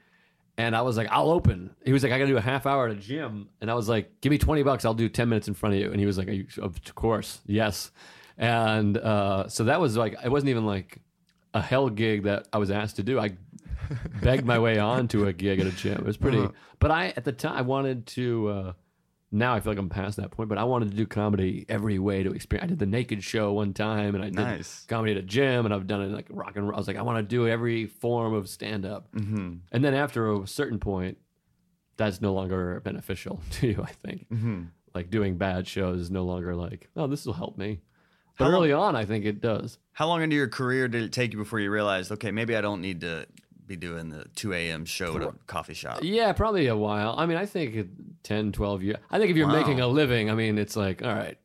[0.60, 1.70] And I was like, I'll open.
[1.84, 3.48] He was like, I got to do a half hour at a gym.
[3.60, 4.84] And I was like, give me 20 bucks.
[4.84, 5.90] I'll do 10 minutes in front of you.
[5.90, 7.90] And he was like, you, of course, yes.
[8.36, 10.98] And uh, so that was like, it wasn't even like
[11.54, 13.18] a hell gig that I was asked to do.
[13.18, 13.30] I
[14.22, 15.94] begged my way onto a gig at a gym.
[15.98, 16.52] It was pretty, Uh-huh.
[16.78, 18.72] but I, at the time, I wanted to, uh,
[19.32, 21.98] now I feel like I'm past that point, but I wanted to do comedy every
[21.98, 22.64] way to experience.
[22.64, 24.84] I did the naked show one time and I did Nice.
[24.88, 26.74] comedy at a gym and I've done it like rock and roll.
[26.74, 29.12] I was like, I want to do every form of stand up.
[29.12, 29.54] Mm-hmm.
[29.70, 31.18] And then after a certain point,
[31.96, 34.26] that's no longer beneficial to you, I think.
[34.30, 34.62] Mm-hmm.
[34.94, 37.80] Like doing bad shows is no longer like, oh, this will help me.
[38.36, 39.78] But How long- early on, I think it does.
[39.92, 42.60] How long into your career did it take you before you realized, okay, maybe I
[42.62, 43.26] don't need to
[43.70, 44.84] be doing the 2 a.m.
[44.84, 46.00] show at a coffee shop?
[46.02, 47.14] Yeah, probably a while.
[47.16, 47.88] I mean, I think it-
[48.24, 48.96] 10, 12 years.
[49.10, 49.54] I think if you're Wow.
[49.60, 51.38] making a living, I mean, it's like, all right.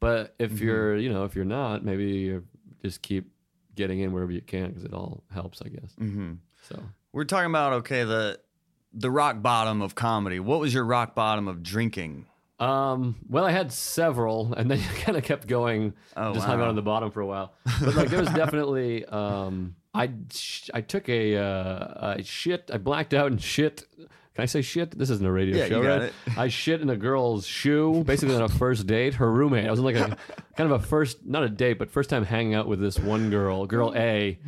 [0.00, 0.64] But if Mm-hmm.
[0.64, 2.44] you're, you know, if you're not, maybe you
[2.82, 3.30] just keep
[3.74, 5.92] getting in wherever you can because it all helps, I guess.
[6.00, 6.34] Mm-hmm.
[6.68, 8.38] So, We're talking about okay the
[8.94, 10.38] the rock bottom of comedy.
[10.40, 12.26] What was your rock bottom of drinking?
[12.58, 15.92] um, well, I had several, and then kind of kept going.
[16.16, 17.52] Oh, just hung out on the bottom for a while.
[17.82, 20.10] But like, there was definitely, um, I
[20.74, 22.70] I took a, uh, a shit.
[22.72, 23.84] I blacked out and shit.
[24.34, 24.90] Can I say shit?
[24.98, 26.02] This isn't a radio Yeah, show, you got right?
[26.02, 26.12] it.
[26.38, 29.14] I shit in a girl's shoe, basically on a first date.
[29.14, 29.66] Her roommate.
[29.66, 30.16] I was in like a
[30.56, 33.30] kind of a first, not a date, but first time hanging out with this one
[33.30, 34.38] girl, girl A,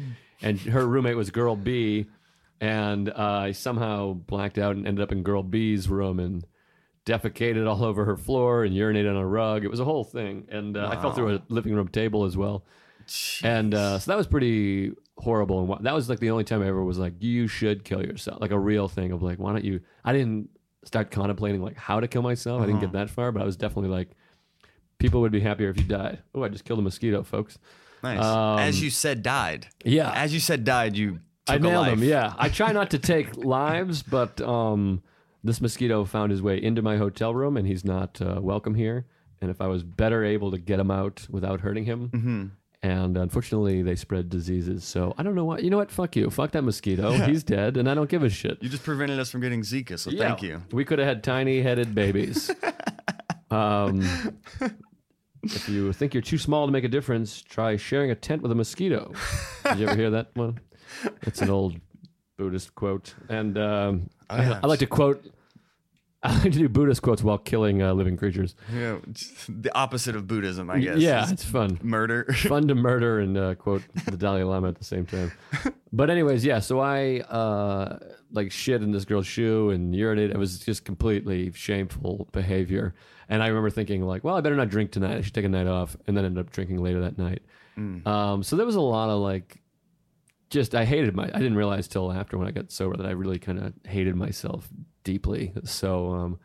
[0.42, 2.06] and her roommate was girl B,
[2.60, 6.46] and uh, I somehow blacked out and ended up in girl B's room and
[7.06, 9.64] defecated all over her floor and urinated on a rug.
[9.64, 12.36] It was a whole thing, and uh, I fell through a living room table as
[12.36, 12.66] well.
[13.42, 15.74] And uh, so that was pretty horrible.
[15.74, 18.40] And that was like the only time I ever was like, you should kill yourself.
[18.40, 19.80] Like a real thing of like, why don't you?
[20.04, 20.48] I didn't
[20.84, 22.62] start contemplating like how to kill myself.
[22.62, 24.10] I didn't get that far, but I was definitely like,
[24.98, 26.20] people would be happier if you died.
[26.34, 27.58] Oh, I just killed a mosquito, folks.
[28.02, 28.24] Nice.
[28.24, 29.66] Um, As you said, died.
[29.84, 30.12] Yeah.
[30.12, 30.96] As you said, died.
[30.96, 31.18] You.
[31.48, 32.02] I nailed him.
[32.02, 35.02] Yeah, I try not to take lives, but um,
[35.42, 39.06] this mosquito found his way into my hotel room, and he's not uh, welcome here.
[39.40, 42.46] And if I was better able to get him out without hurting him, Mm-hmm.
[42.82, 45.62] And unfortunately they spread diseases, so I don't know what.
[45.64, 45.90] You know what?
[45.90, 46.30] Fuck you.
[46.30, 47.10] Fuck that mosquito.
[47.26, 48.58] He's dead, and I don't give a shit.
[48.60, 50.28] You just prevented us from getting Zika, so Yeah.
[50.28, 50.62] thank you.
[50.72, 52.50] We could have had tiny headed babies.
[53.50, 54.02] um,
[55.42, 58.52] if you think you're too small to make a difference, try sharing a tent with
[58.52, 59.12] a mosquito.
[59.64, 60.60] Did you ever hear that one?
[61.22, 61.80] It's an old
[62.36, 63.14] Buddhist quote.
[63.28, 64.64] And um, I, have.
[64.64, 65.24] I like to quote,
[66.22, 68.56] I like to do Buddhist quotes while killing uh, living creatures.
[68.74, 68.98] Yeah,
[69.48, 70.98] the opposite of Buddhism, I guess.
[70.98, 71.78] Yeah, it's fun.
[71.80, 72.24] murder.
[72.34, 75.32] fun to murder and uh, quote the Dalai Lama at the same time.
[75.90, 76.58] But anyways, yeah.
[76.58, 77.98] So I uh,
[78.30, 80.32] like shit in this girl's shoe and urinated.
[80.32, 82.94] It was just completely shameful behavior.
[83.30, 85.16] And I remember thinking like, well, I better not drink tonight.
[85.16, 85.96] I should take a night off.
[86.06, 87.40] And then ended up drinking later that night.
[88.04, 89.62] Um, so there was a lot of like,
[90.50, 91.24] just I hated my.
[91.24, 94.14] I didn't realize till after when I got sober that I really kind of hated
[94.14, 94.68] myself
[95.08, 95.54] deeply.
[95.64, 96.38] So um,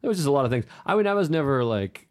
[0.00, 0.64] there was just a lot of things.
[0.86, 2.08] I mean, I was never like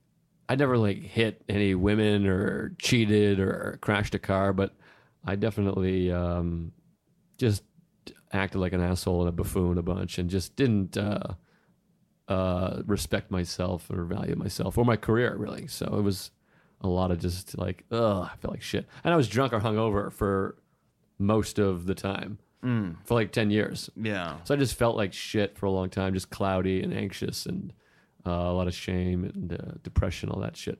[0.48, 4.76] I never like hit any women or cheated or crashed a car, but
[5.26, 6.72] I definitely um,
[7.40, 7.64] just
[8.32, 11.34] acted like an asshole and a buffoon a bunch, and just didn't uh,
[12.28, 15.66] uh, respect myself or value myself or my career really.
[15.66, 16.30] So it was
[16.82, 19.62] a lot of just like, ugh, I felt like shit, and I was drunk or
[19.62, 20.58] hungover for
[21.18, 22.38] most of the time
[23.06, 23.90] for like ten years.
[23.96, 24.38] yeah.
[24.44, 27.74] So I just felt like shit for a long time, just cloudy and anxious and
[28.26, 30.80] uh, a lot of shame and uh, depression, all that shit.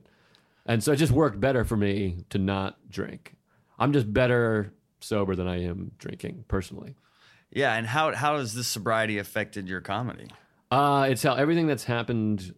[0.66, 3.36] And so it just worked better for me to not drink.
[3.78, 6.94] I'm just better sober than I am drinking personally.
[7.50, 10.28] Yeah, and how how has this sobriety affected your comedy?
[10.70, 12.54] Uh, it's how everything that's happened,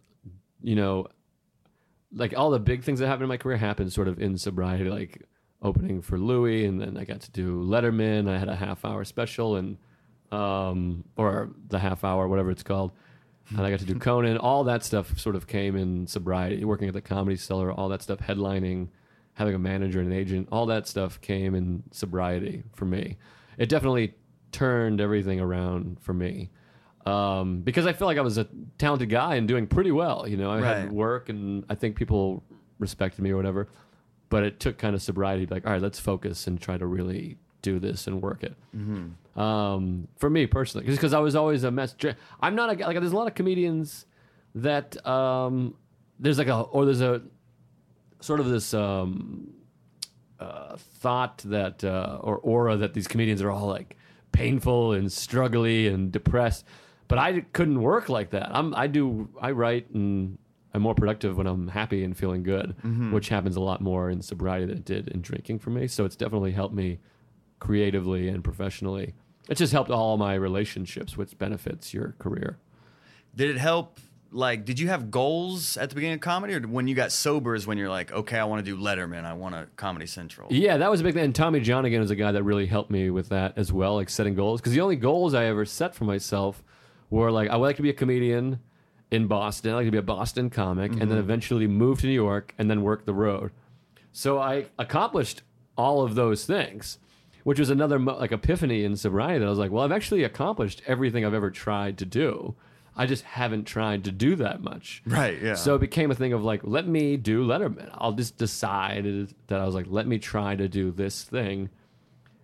[0.61, 1.07] you know,
[2.13, 4.89] like all the big things that happened in my career happened sort of in sobriety,
[4.89, 5.23] like
[5.61, 8.29] opening for Louis, and then I got to do Letterman.
[8.29, 9.77] I had a half hour special, and
[10.31, 12.91] um, or the half hour, whatever it's called.
[13.49, 14.37] And I got to do Conan.
[14.37, 16.63] All that stuff sort of came in sobriety.
[16.63, 18.87] Working at the Comedy Cellar, all that stuff, headlining,
[19.33, 23.17] having a manager and an agent, all that stuff came in sobriety for me.
[23.57, 24.13] It definitely
[24.53, 26.49] turned everything around for me
[27.05, 28.47] um, because I feel like I was a
[28.77, 30.27] talented guy and doing pretty well.
[30.27, 30.77] You know, I Right.
[30.77, 32.43] had work and I think people
[32.79, 33.67] respected me or whatever.
[34.31, 37.37] But it took kind of sobriety, like, all right, let's focus and try to really
[37.61, 38.55] do this and work it.
[39.39, 41.95] Um, for me personally, just because I was always a mess.
[42.39, 42.99] I'm not a guy like.
[42.99, 44.05] There's a lot of comedians
[44.55, 45.75] that um,
[46.19, 47.21] there's like a or there's a
[48.21, 49.53] sort of this um,
[50.39, 53.97] uh, thought that uh, or aura that these comedians are all like
[54.31, 56.65] painful and struggly and depressed.
[57.07, 58.49] But I couldn't work like that.
[58.55, 60.37] I'm I do I write and
[60.73, 63.11] I'm more productive when I'm happy and feeling good, mm-hmm.
[63.11, 65.87] which happens a lot more in sobriety than it did in drinking for me.
[65.87, 66.99] So it's definitely helped me
[67.59, 69.13] creatively and professionally.
[69.49, 72.57] It's just helped all my relationships, which benefits your career.
[73.35, 73.99] Did it help?
[74.33, 77.53] Like, did you have goals at the beginning of comedy, or when you got sober
[77.53, 80.47] is when you're like, okay, I want to do Letterman, I want to Comedy Central.
[80.53, 81.25] Yeah, that was a big thing.
[81.25, 84.09] And Tommy Johnagin is a guy that really helped me with that as well, like
[84.09, 84.61] setting goals.
[84.61, 86.63] Because the only goals I ever set for myself
[87.09, 88.61] were like, I would like to be a comedian
[89.11, 89.73] in Boston.
[89.73, 91.19] I like to be a Boston comic, and then mm-hmm.
[91.19, 93.51] eventually move to New York and then work the road.
[94.11, 95.43] So I accomplished
[95.77, 96.97] all of those things,
[97.43, 100.81] which was another like epiphany in sobriety that I was like, well, I've actually accomplished
[100.87, 102.55] everything I've ever tried to do.
[102.95, 105.01] I just haven't tried to do that much.
[105.05, 105.55] Right, yeah.
[105.55, 107.89] So it became a thing of like, let me do Letterman.
[107.93, 109.05] I'll just decide
[109.47, 111.69] that I was like, let me try to do this thing.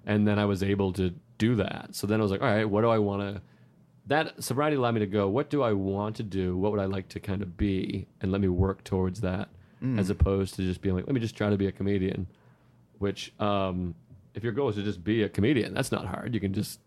[0.06, 1.89] And then I was able to do that.
[1.91, 3.41] So then I was like, all right, what do I want to.
[4.08, 6.58] That sobriety allowed me to go, what do I want to do?
[6.58, 8.08] What would I like to kind of be?
[8.22, 9.50] And let me work towards that
[9.98, 12.26] as opposed to just being like, let me just try to be a comedian.
[12.98, 13.93] Which, um,
[14.34, 16.34] if your goal is to just be a comedian, that's not hard.
[16.34, 16.80] You can just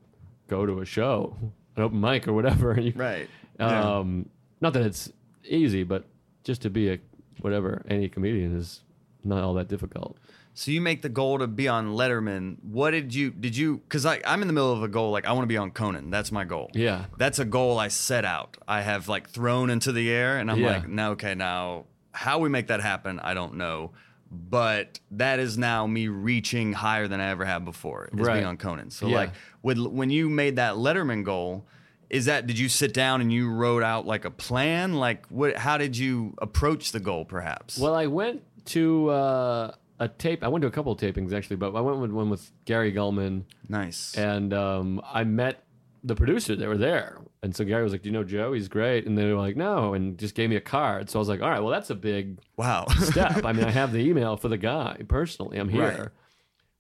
[0.48, 1.36] go to a show,
[1.76, 2.72] an open mic or whatever.
[2.72, 3.28] And you, Right.
[3.60, 3.98] Yeah.
[3.98, 4.28] um,
[4.60, 5.12] Not that it's
[5.44, 6.04] easy, but
[6.42, 6.98] just to be a
[7.42, 8.80] whatever any comedian is
[9.22, 10.16] not all that difficult.
[10.60, 12.62] So you make the goal to be on Letterman.
[12.62, 13.78] What did you did you?
[13.78, 15.10] Because I'm in the middle of a goal.
[15.10, 16.10] Like I want to be on Conan.
[16.10, 16.70] That's my goal.
[16.74, 17.06] Yeah.
[17.16, 18.58] That's a goal I set out.
[18.68, 20.66] I have like thrown into the air, and I'm Yeah.
[20.66, 23.92] like, now okay, now how we make that happen, I don't know.
[24.30, 28.10] But that is now me reaching higher than I ever have before.
[28.12, 28.34] Is Right.
[28.34, 28.90] being on Conan.
[28.90, 29.16] So Yeah.
[29.16, 29.30] like,
[29.62, 31.64] with when you made that Letterman goal,
[32.10, 34.92] is that did you sit down and you wrote out like a plan?
[34.92, 35.56] Like what?
[35.56, 37.24] How did you approach the goal?
[37.24, 37.78] Perhaps.
[37.78, 40.42] Well, I went to uh, a tape.
[40.42, 42.92] I went to a couple of tapings actually, but I went with one with Gary
[42.92, 44.16] Gulman, nice.
[44.16, 45.62] and um, I met
[46.02, 47.18] the producer, they were there.
[47.42, 48.52] And so Gary was like, Do you know Joe?
[48.52, 49.06] He's great.
[49.06, 51.08] And they were like, No, and just gave me a card.
[51.10, 52.86] So I was like, All right, well, that's a big Wow.
[53.00, 53.44] step.
[53.44, 55.58] I mean, I have the email for the guy personally.
[55.58, 55.82] I'm here.
[55.82, 56.08] Right.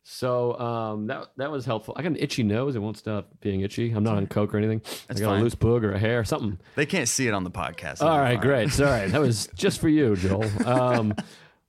[0.02, 1.94] So um, that that was helpful.
[1.96, 2.74] I got an itchy nose.
[2.74, 3.92] It won't stop being itchy.
[3.92, 4.80] I'm not on coke or anything.
[5.06, 5.40] That's I got fine.
[5.40, 6.58] a loose boog or a hair, something.
[6.74, 8.00] they can't see it on the podcast.
[8.02, 8.70] All right, great.
[8.70, 10.66] Sorry, that was just for you, Joel.
[10.66, 11.14] Um,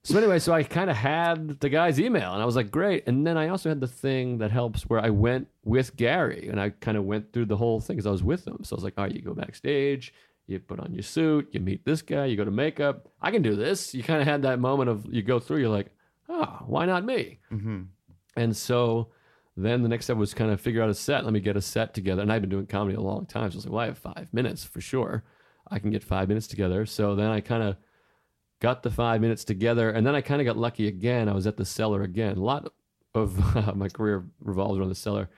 [0.04, 3.04] so anyway, so I kind of had the guy's email, and I was like, great.
[3.06, 6.60] And then I also had the thing that helps where I went with Gary, and
[6.60, 8.58] I kind of went through the whole thing because I was with him.
[8.64, 10.12] So I was like, all right, you go backstage,
[10.46, 13.08] you put on your suit, you meet this guy, you go to makeup.
[13.20, 13.94] I can do this.
[13.94, 15.92] You kind of had that moment of you go through, you're like,
[16.28, 17.38] oh, why not me?
[17.52, 17.82] Mm-hmm.
[18.36, 19.08] And so
[19.56, 21.24] then the next step was kind of figure out a set.
[21.24, 22.22] Let me get a set together.
[22.22, 23.50] And I've been doing comedy a long time.
[23.50, 25.22] So I was like, well, I have five minutes for sure.
[25.70, 26.86] I can get five minutes together.
[26.86, 27.76] So then I kind of
[28.62, 29.90] got the five minutes together.
[29.90, 31.28] And then I kind of got lucky again.
[31.28, 32.36] I was at the cellar again.
[32.36, 32.72] A lot
[33.12, 35.28] of uh, my career revolves around the cellar.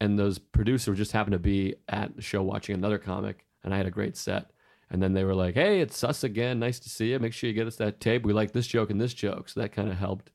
[0.00, 3.46] And those producers just happened to be at the show watching another comic.
[3.64, 4.50] And I had a great set.
[4.90, 6.60] And then they were like, hey, it's us again.
[6.60, 7.18] Nice to see you.
[7.18, 8.24] Make sure you get us that tape.
[8.24, 9.48] We like this joke and this joke.
[9.48, 10.30] So that kind of helped.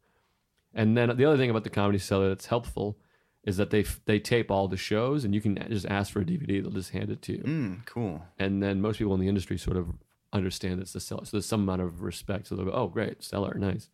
[0.74, 2.98] And then the other thing about the Comedy Cellar that's helpful
[3.44, 6.26] is that they they tape all the shows, and you can just ask for a
[6.26, 6.62] DVD.
[6.62, 7.44] They'll just hand it to you.
[7.44, 8.24] Mm, cool.
[8.40, 9.88] And then most people in the industry sort of
[10.34, 12.48] understand it's the cellar, so there's some amount of respect.
[12.48, 13.90] So they'll go, "Oh, great, cellar, nice."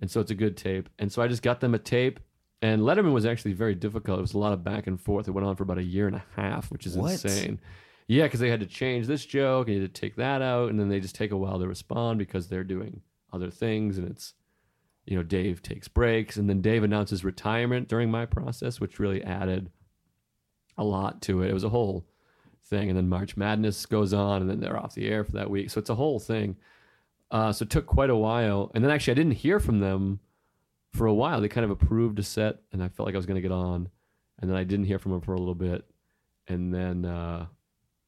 [0.00, 0.88] And so it's a good tape.
[0.98, 2.20] And so I just got them a tape.
[2.62, 4.18] And Letterman was actually very difficult.
[4.18, 5.28] It was a lot of back and forth.
[5.28, 7.12] It went on for about a year and a half, which is What?
[7.12, 7.60] insane.
[8.08, 10.70] Yeah, because they had to change this joke and you had to take that out,
[10.70, 13.02] and then they just take a while to respond because they're doing
[13.32, 14.34] other things, and it's
[15.06, 19.22] you know, Dave takes breaks, and then Dave announces retirement during my process, which really
[19.22, 19.70] added
[20.76, 21.50] a lot to it.
[21.50, 22.04] It was a whole
[22.68, 25.50] thing, and then March Madness goes on, and then they're off the air for that
[25.50, 26.56] week, so it's a whole thing.
[27.30, 30.20] Uh, so it took quite a while, and then actually I didn't hear from them
[30.92, 31.40] for a while.
[31.40, 33.52] They kind of approved a set, and I felt like I was going to get
[33.52, 33.88] on,
[34.40, 35.84] and then I didn't hear from them for a little bit,
[36.48, 37.46] and then uh,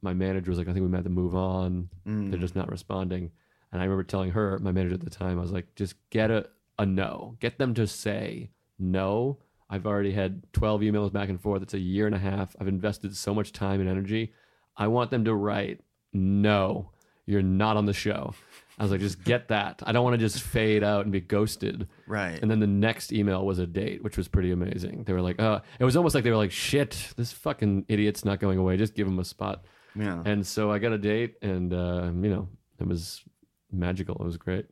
[0.02, 1.88] my manager was like, "I think we might have to move on.
[2.30, 3.30] They're just not responding."
[3.72, 6.30] And I remember telling her, my manager at the time, I was like, "Just get
[6.30, 6.46] a
[6.78, 7.36] a no.
[7.40, 9.38] Get them to say no."
[9.70, 11.60] I've already had 12 emails back and forth.
[11.62, 12.56] It's a year and a half.
[12.58, 14.32] I've invested so much time and energy.
[14.78, 15.80] I want them to write,
[16.12, 16.90] no,
[17.26, 18.32] you're not on the show.
[18.78, 19.82] I was like, just get that.
[19.84, 21.88] I don't want to just fade out and be ghosted.
[22.06, 22.38] Right.
[22.40, 25.02] And then the next email was a date, which was pretty amazing.
[25.02, 28.24] They were like, uh, it was almost like they were like, shit, this fucking idiot's
[28.24, 28.76] not going away.
[28.76, 29.64] Just give him a spot.
[29.96, 30.22] Yeah.
[30.24, 32.48] And so I got a date and, uh, you know,
[32.78, 33.24] it was
[33.72, 34.14] magical.
[34.14, 34.66] It was great.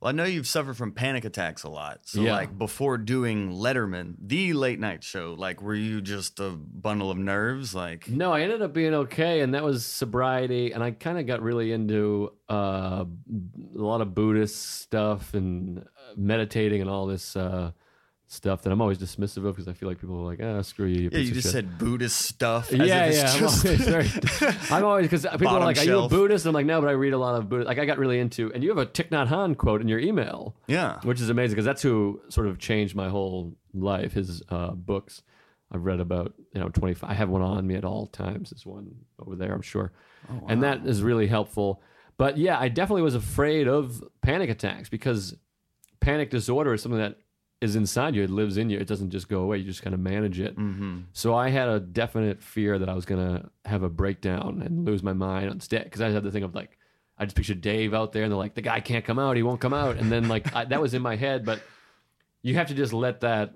[0.00, 2.00] Well, I know you've suffered from panic attacks a lot.
[2.06, 2.32] So, Yeah.
[2.32, 7.18] like, before doing Letterman, the late night show, like, were you just a bundle of
[7.18, 7.74] nerves?
[7.74, 10.72] Like, No, I ended up being okay, and that was sobriety.
[10.72, 15.82] And I kind of got really into uh, a lot of Buddhist stuff and uh,
[16.16, 17.72] meditating and all this uh,
[18.32, 20.86] stuff that I'm always dismissive of because I feel like people are like, ah, screw
[20.86, 21.10] you.
[21.12, 22.70] yeah, you just shit." said Buddhist stuff.
[22.70, 23.36] yeah, yeah.
[23.36, 26.66] just- always, I'm always because people are like, "Are you a Buddhist?" And I'm like,
[26.66, 27.66] "No," but I read a lot of Buddhist.
[27.66, 29.98] Like, I got really into, and you have a Thich Nhat Hanh quote in your
[29.98, 31.00] email, yeah.
[31.02, 34.12] which is amazing because that's who sort of changed my whole life.
[34.12, 35.22] His uh, books,
[35.72, 37.10] I've read about, you know, 25.
[37.10, 38.50] I have one on me at all times.
[38.50, 39.90] There's one over there, I'm sure,
[40.46, 41.82] and that is really helpful.
[42.16, 45.34] But yeah, I definitely was afraid of panic attacks because
[45.98, 47.16] panic disorder is something that
[47.60, 48.22] is inside you.
[48.22, 48.78] It lives in you.
[48.78, 49.58] It doesn't just go away.
[49.58, 50.56] You just kind of manage it.
[51.12, 55.02] So I had a definite fear that I was gonna have a breakdown and lose
[55.02, 56.78] my mind on stage because I had the thing of like
[57.18, 59.36] I just pictured Dave out there and they're like the guy can't come out.
[59.36, 59.98] He won't come out.
[59.98, 61.60] And then like I, that was in my head, but
[62.42, 63.52] you have to just let that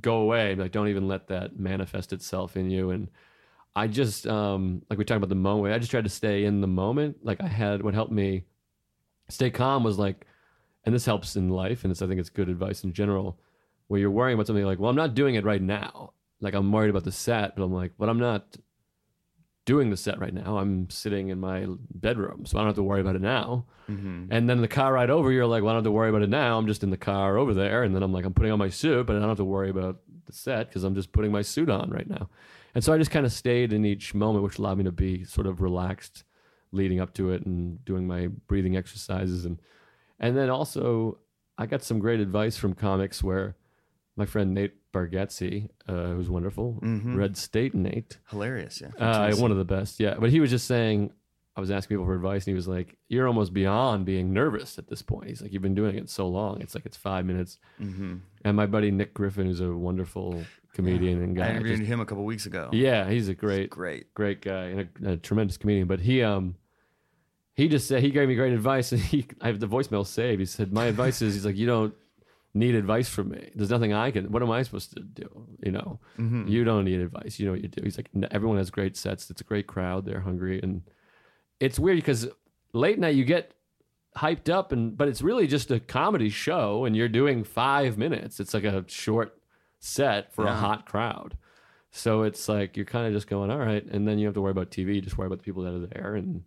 [0.00, 0.54] go away.
[0.54, 2.90] Like don't even let that manifest itself in you.
[2.90, 3.10] And
[3.74, 5.74] I just um like we talked about the moment.
[5.74, 7.16] I just tried to stay in the moment.
[7.24, 8.44] Like I had what helped me
[9.28, 10.26] stay calm was like,
[10.84, 13.38] and this helps in life, and it's I think it's good advice in general,
[13.88, 16.12] where you're worrying about something like, well, I'm not doing it right now.
[16.40, 18.56] Like I'm worried about the set, but I'm like, but I'm not
[19.64, 20.58] doing the set right now.
[20.58, 23.64] I'm sitting in my bedroom, so I don't have to worry about it now.
[23.90, 24.26] Mm-hmm.
[24.30, 26.22] And then the car ride over, you're like, well, I don't have to worry about
[26.22, 26.58] it now.
[26.58, 28.68] I'm just in the car over there, and then I'm like, I'm putting on my
[28.68, 31.42] suit, but I don't have to worry about the set because I'm just putting my
[31.42, 32.28] suit on right now.
[32.74, 35.24] And so I just kind of stayed in each moment, which allowed me to be
[35.24, 36.24] sort of relaxed
[36.72, 39.60] leading up to it and doing my breathing exercises and
[40.20, 41.18] and then also
[41.58, 43.56] I got some great advice from comics where
[44.16, 48.80] my friend Nate Bargatze, uh, who's wonderful, Red State Nate, Hilarious.
[48.80, 48.88] Yeah.
[49.04, 50.14] uh, one of the best, yeah.
[50.18, 51.12] But he was just saying,
[51.56, 54.76] I was asking people for advice, and he was like, "You're almost beyond being nervous
[54.78, 56.60] at this point." He's like, "You've been doing it so long.
[56.60, 58.16] It's like it's five minutes." Mm-hmm.
[58.44, 60.42] And my buddy Nick Griffin, who's a wonderful
[60.72, 62.70] comedian and guy, I interviewed just- him a couple weeks ago.
[62.72, 64.12] yeah, he's a great, Great.
[64.14, 65.86] great guy and a, a tremendous comedian.
[65.86, 66.56] But he um
[67.54, 70.40] he just said he gave me great advice and he I have the voicemail saved.
[70.40, 71.94] He said, My advice is he's like, you don't
[72.56, 73.50] need advice from me.
[73.54, 74.30] There's nothing I can.
[74.30, 75.28] What am I supposed to do?
[75.62, 76.46] You know, Mm-hmm.
[76.48, 77.38] you don't need advice.
[77.38, 77.82] You know what you do.
[77.82, 79.28] He's like, everyone has great sets.
[79.30, 80.04] It's a great crowd.
[80.04, 80.82] They're hungry, and
[81.60, 82.28] it's weird because
[82.72, 83.54] late night you get
[84.16, 88.38] hyped up, and but it's really just a comedy show, and you're doing five minutes.
[88.38, 89.36] It's like a short
[89.80, 91.36] set for a hot crowd.
[91.90, 94.40] So it's like you're kind of just going, all right, and then you have to
[94.40, 95.02] worry about TV.
[95.02, 96.42] Just worry about the people that are there, and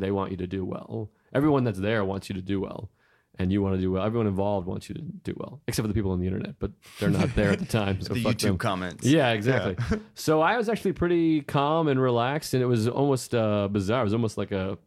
[0.00, 1.10] they want you to do well.
[1.34, 2.90] Everyone that's there wants you to do well,
[3.38, 4.04] and you want to do well.
[4.04, 6.72] Everyone involved wants you to do well, except for the people on the internet, but
[7.00, 7.98] they're not there at the time.
[8.02, 8.58] So the fuck YouTube them.
[8.58, 9.04] comments.
[9.06, 9.76] Yeah, exactly.
[10.14, 14.02] so I was actually pretty calm and relaxed, and it was almost uh, bizarre.
[14.02, 14.78] It was almost like a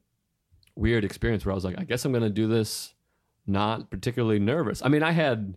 [0.76, 2.94] weird experience where I was like, I guess I'm going to do this
[3.48, 4.82] not particularly nervous.
[4.84, 5.56] I mean, I had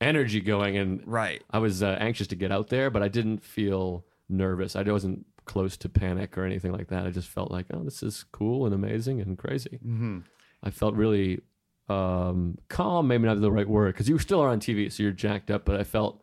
[0.00, 1.42] energy going, and Right.
[1.50, 4.74] I was uh, anxious to get out there, but I didn't feel nervous.
[4.76, 7.06] I wasn't close to panic or anything like that.
[7.06, 9.78] I just felt like, oh, this is cool and amazing and crazy.
[9.84, 10.18] Mm-hmm.
[10.62, 11.40] I felt really
[11.88, 15.12] um, calm, maybe not the right word, because you still are on TV, so you're
[15.12, 15.64] jacked up.
[15.64, 16.22] But I felt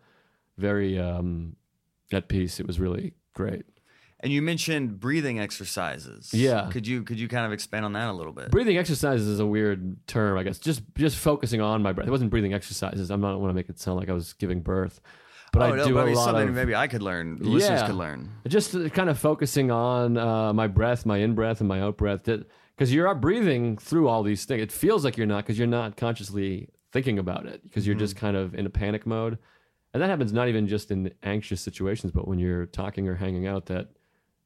[0.58, 1.56] very um,
[2.12, 2.60] at peace.
[2.60, 3.66] It was really great.
[4.20, 6.34] And you mentioned breathing exercises.
[6.34, 6.70] Yeah.
[6.72, 8.52] Could you could you kind of expand on that a little bit?
[8.52, 10.60] Breathing exercises is a weird term, I guess.
[10.60, 12.08] Just just focusing on my breath.
[12.08, 13.12] It wasn't breathing exercises.
[13.12, 15.02] I'm not want to make it sound like I was giving birth,
[15.54, 17.38] but oh, I no, do but a lot something of maybe I could learn.
[17.38, 18.32] The listeners could learn.
[18.48, 21.96] just uh, kind of focusing on uh, my breath, my in breath, and my out
[21.96, 22.24] breath.
[22.24, 24.64] Because you're breathing through all these things.
[24.64, 28.16] It feels like you're not because you're not consciously thinking about it because you're just
[28.16, 29.38] kind of in a panic mode.
[29.94, 33.46] And that happens not even just in anxious situations, but when you're talking or hanging
[33.46, 33.90] out, that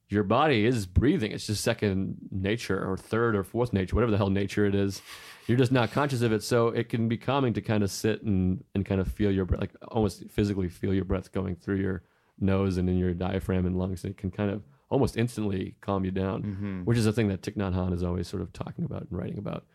[0.08, 1.32] your body is breathing.
[1.32, 5.02] It's just second nature or third or fourth nature, whatever the hell nature it is.
[5.46, 6.42] You're just not conscious of it.
[6.42, 9.44] So it can be calming to kind of sit and, and kind of feel your
[9.44, 12.02] breath, like almost physically feel your breath going through your
[12.40, 14.04] nose and in your diaphragm and lungs.
[14.04, 16.80] And it can kind of almost instantly calm you down, mm-hmm.
[16.84, 19.18] which is a thing that Thich Nhat Hanh is always sort of talking about and
[19.18, 19.66] writing about.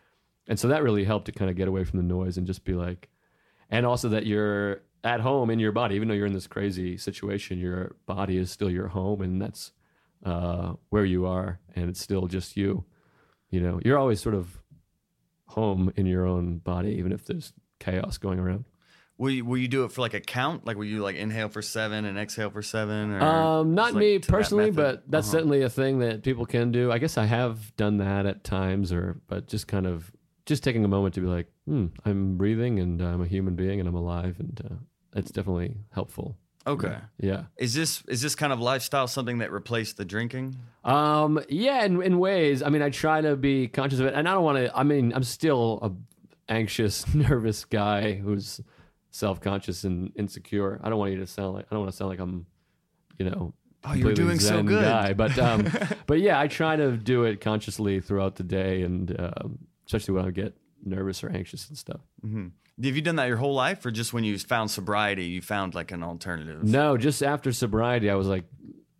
[0.48, 2.64] And so that really helped to kind of get away from the noise and just
[2.64, 3.08] be like,
[3.70, 6.96] and also that you're at home in your body, even though you're in this crazy
[6.96, 9.72] situation, your body is still your home, and that's
[10.24, 12.84] uh, where you are, and it's still just you.
[13.50, 14.58] You know, you're always sort of
[15.46, 18.64] home in your own body, even if there's chaos going around.
[19.16, 20.66] Will you, will you do it for like a count?
[20.66, 23.12] Like will you like inhale for seven and exhale for seven?
[23.12, 25.36] Or Um, not like, me to that personally, but that's Uh-huh.
[25.38, 26.90] certainly a thing that people can do.
[26.90, 30.10] I guess I have done that at times, or but just kind of
[30.46, 33.78] just taking a moment to be like, hmm, I'm breathing and I'm a human being
[33.78, 34.74] and I'm alive, and uh,
[35.18, 36.36] it's definitely helpful.
[36.66, 36.96] Okay.
[37.20, 37.44] Yeah.
[37.56, 40.56] Is this is this kind of lifestyle something that replaced the drinking?
[40.84, 42.62] Um, yeah, in, in ways.
[42.62, 44.76] I mean, I try to be conscious of it, and I don't want to.
[44.76, 45.90] I mean, I'm still a
[46.52, 48.60] anxious, nervous guy who's
[49.10, 50.80] self conscious and insecure.
[50.82, 52.46] I don't want you to sound like I don't want to sound like I'm,
[53.18, 53.54] you know.
[53.86, 54.82] Oh, you were completely doing so good.
[54.82, 55.12] guy.
[55.12, 55.70] But um,
[56.06, 60.24] but yeah, I try to do it consciously throughout the day, and um, especially when
[60.24, 62.00] I get nervous or anxious and stuff.
[62.24, 62.48] Mm-hmm.
[62.84, 65.74] Have you done that your whole life, or just when you found sobriety, you found
[65.74, 66.64] like an alternative?
[66.64, 68.44] No, just after sobriety, I was like,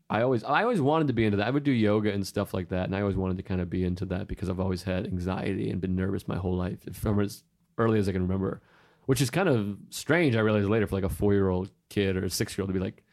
[0.09, 1.47] I always, I always wanted to be into that.
[1.47, 3.69] I would do yoga and stuff like that, and I always wanted to kind of
[3.69, 7.21] be into that because I've always had anxiety and been nervous my whole life, from
[7.21, 7.43] as
[7.79, 8.63] early as I can remember.
[9.07, 10.35] Which is kind of strange.
[10.35, 13.04] I realized later for like a four-year-old kid or a six-year-old to be like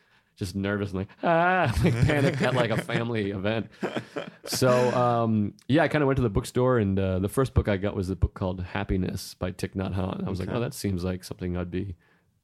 [0.42, 3.70] just nervous and like ah, like panic at like a family event.
[4.46, 7.68] So um, yeah, I kind of went to the bookstore, and uh, the first book
[7.68, 10.26] I got was a book called Happiness by Thich Nhat Hanh.
[10.26, 11.96] I was like, oh, that seems like something I'd be.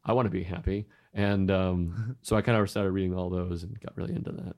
[0.06, 3.64] I want to be happy, and um, so I kind of started reading all those
[3.64, 4.56] and got really into that.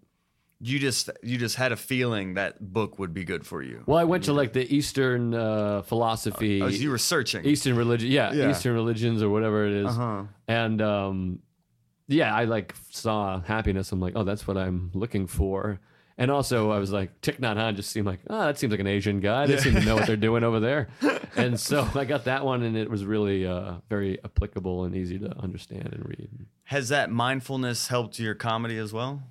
[0.61, 3.81] You just you just had a feeling that book would be good for you.
[3.85, 7.45] Well, I went to like the Eastern uh, philosophy, Oh, so you were searching.
[7.45, 8.49] Eastern religion, yeah, Yeah.
[8.51, 9.87] Eastern religions or whatever it is.
[9.87, 10.23] Uh-huh.
[10.49, 11.39] and um,
[12.09, 13.91] yeah, I like saw happiness.
[13.91, 15.79] I'm like, oh, that's what I'm looking for.
[16.17, 18.81] And also, I was like, Thich Nhat Hanh just seemed like, oh, that seems like
[18.81, 19.47] an Asian guy.
[19.47, 20.89] They seem to know what they're doing over there.
[21.35, 25.19] And so I got that one, and it was really uh, very applicable and easy
[25.19, 26.27] to understand and read.
[26.63, 29.21] Has that mindfulness helped your comedy as well?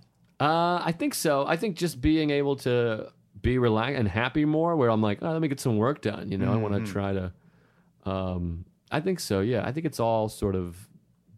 [0.41, 1.45] Uh, I think so.
[1.47, 3.13] I think just being able to
[3.43, 6.31] be relaxed and happy more, where I'm like, oh, let me get some work done.
[6.31, 7.33] You know, I want to try to.
[8.07, 9.41] Um, I think so.
[9.41, 10.88] Yeah, I think it's all sort of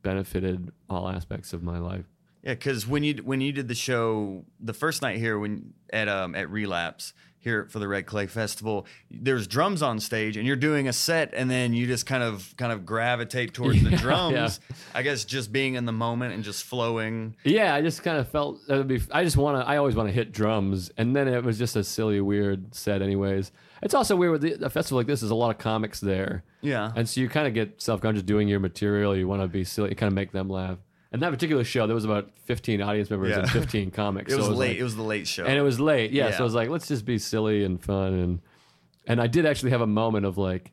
[0.03, 2.05] benefited all aspects of my life.
[2.43, 6.09] Yeah, because when you when you did the show the first night here when at
[6.09, 10.57] um at Relapse here for the Red Clay Festival, there's drums on stage and you're
[10.57, 13.97] doing a set and then you just kind of kind of gravitate towards the Yeah,
[13.99, 14.61] drums.
[14.95, 17.35] I guess just being in the moment and just flowing.
[17.45, 19.01] Yeah, I just kind of felt that would be.
[19.11, 19.67] I just want to.
[19.69, 23.01] I always want to hit drums, and then it was just a silly, weird set.
[23.03, 25.21] Anyways, it's also weird with the, a festival like this.
[25.21, 26.93] There's a lot of comics there, Yeah.
[26.95, 29.17] and so you kind of get self conscious doing your material.
[29.17, 30.77] You want to be silly, you kind of make them laugh.
[31.13, 33.41] And that particular show, there was about 15 audience members Yeah.
[33.41, 34.33] and 15 comics.
[34.33, 34.69] It was so late.
[34.71, 35.45] like- it was the late show.
[35.45, 36.13] and it was late.
[36.13, 38.41] Yeah, so I was like, let's just be silly and fun, and
[39.07, 40.73] and I did actually have a moment of like,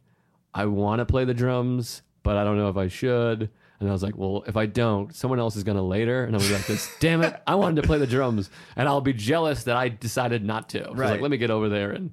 [0.53, 3.49] I want to play the drums, but I don't know if I should.
[3.79, 6.39] And I was like, well, if I don't, someone else is gonna later, and I'm
[6.41, 9.13] gonna be like, this, damn it, I wanted to play the drums, and I'll be
[9.13, 10.79] jealous that I decided not to.
[10.79, 11.11] So I was Right.
[11.11, 12.11] like, let me get over there and.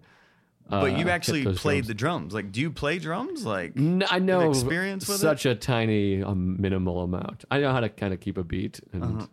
[0.71, 1.89] Uh, But you hit actually played drums.
[1.89, 2.35] the drums.
[2.35, 3.45] Like, do you play drums?
[3.45, 5.21] Like, I know experience with it?
[5.21, 7.45] such a tiny, um, minimal amount.
[7.51, 9.29] I know how to kind of keep a beat, and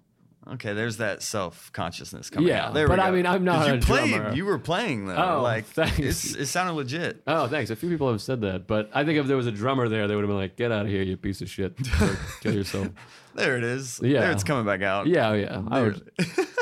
[0.54, 2.74] okay, there's that self consciousness coming Yeah, out.
[2.74, 3.08] There but we go.
[3.08, 3.66] I mean, I'm not.
[3.68, 4.14] you a played.
[4.14, 4.34] drummer.
[4.36, 5.16] You were playing though.
[5.38, 6.36] Oh, like, thanks.
[6.36, 7.24] It sounded legit.
[7.28, 7.70] oh, thanks.
[7.72, 10.10] A few people have said that, but I think if there was a drummer there,
[10.10, 11.78] they would have been like, "Get out of here, you piece of shit!
[12.42, 12.90] Kill yourself."
[13.36, 14.02] There it is.
[14.04, 14.20] Yeah.
[14.20, 15.08] there it's coming back out.
[15.08, 16.12] Yeah, oh, yeah, I would,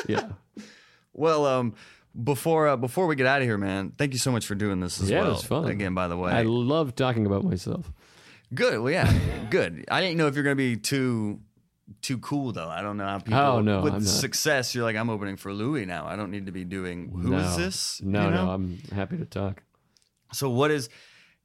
[0.08, 0.30] yeah.
[1.14, 1.74] Well, um,
[2.24, 4.80] before uh, before we get out of here, man, thank you so much for doing
[4.80, 5.32] this as Yeah, it well.
[5.32, 5.66] was fun.
[5.70, 7.92] Again, by the way, I love talking about myself.
[8.54, 8.80] good.
[8.82, 9.12] Well, yeah,
[9.50, 9.86] good.
[9.90, 11.40] I didn't know if you're gonna be too
[12.02, 12.70] too cool though.
[12.70, 13.40] I don't know how people.
[13.40, 14.08] Oh, no, with I'm not.
[14.10, 16.06] success, you're like, I'm opening for Louis now.
[16.06, 17.10] I don't need to be doing.
[17.10, 17.64] Who is no.
[17.64, 18.02] this?
[18.04, 18.46] No, You know?
[18.46, 19.64] no, I'm happy to talk.
[20.34, 20.90] So what is?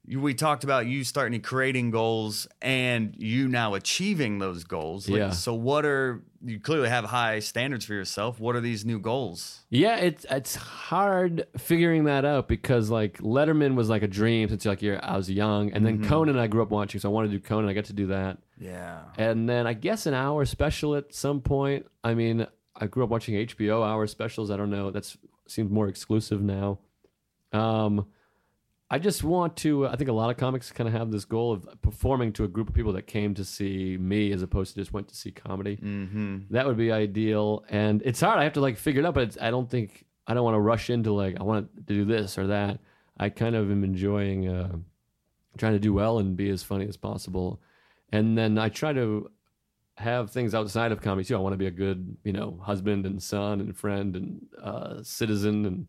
[0.07, 5.09] We talked about you starting to creating goals and you now achieving those goals.
[5.09, 5.31] Like, Yeah.
[5.31, 8.39] So what are you clearly have high standards for yourself?
[8.39, 9.61] What are these new goals?
[9.71, 14.67] Yeah, it's it's hard figuring that out because like Letterman was like a dream since
[14.67, 17.31] like you're, I was young, and then Conan I grew up watching, so I wanted
[17.31, 17.71] to do Conan.
[17.71, 19.01] I got to do that, Yeah.
[19.17, 21.87] and then I guess an hour special at some point.
[22.03, 22.47] I mean,
[22.77, 24.51] I grew up watching HBO hour specials.
[24.51, 24.91] I don't know.
[24.91, 25.17] That's
[25.49, 26.79] seems more exclusive now.
[27.53, 28.07] Um,
[28.95, 29.89] I just want to.
[29.89, 32.49] I think a lot of comics kind of have this goal of performing to a
[32.49, 35.33] group of people that came to see me as opposed to just went to see
[35.33, 35.79] comedy.
[35.79, 36.43] Mm-hmm.
[36.51, 38.39] That would be ideal, and it's hard.
[38.39, 40.55] I have to like figure it out, but it's, I don't think I don't want
[40.55, 42.79] to rush into like I want to do this or that.
[43.19, 44.77] I kind of am enjoying uh,
[45.59, 47.61] trying to do well and be as funny as possible,
[48.13, 49.29] and then I try to
[49.97, 51.35] have things outside of comedy too.
[51.35, 55.03] I want to be a good, you know, husband and son and friend and uh,
[55.03, 55.89] citizen, and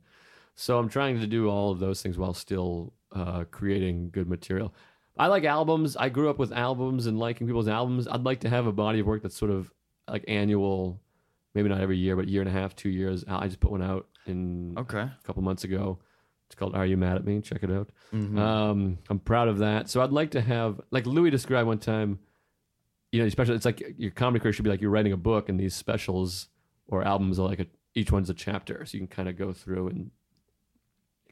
[0.56, 4.74] so I'm trying to do all of those things while still uh, creating good material.
[5.18, 5.96] I like albums.
[5.96, 8.08] I grew up with albums and liking people's albums.
[8.08, 9.72] I'd like to have a body of work that's sort of
[10.10, 11.00] like annual,
[11.54, 13.24] maybe not every year, but year and a half, two years.
[13.28, 15.00] I just put one out in Okay.
[15.00, 16.00] a couple months ago.
[16.48, 17.90] It's called "Are You Mad at Me?" Check it out.
[18.14, 18.38] Mhm.
[18.38, 19.90] Um, I'm proud of that.
[19.90, 22.20] So I'd like to have, like Louis described one time,
[23.12, 25.48] you know, especially it's like your comedy career should be like you're writing a book,
[25.50, 26.50] and these specials
[26.88, 29.54] or albums are like a, each one's a chapter, so you can kind of go
[29.54, 30.12] through and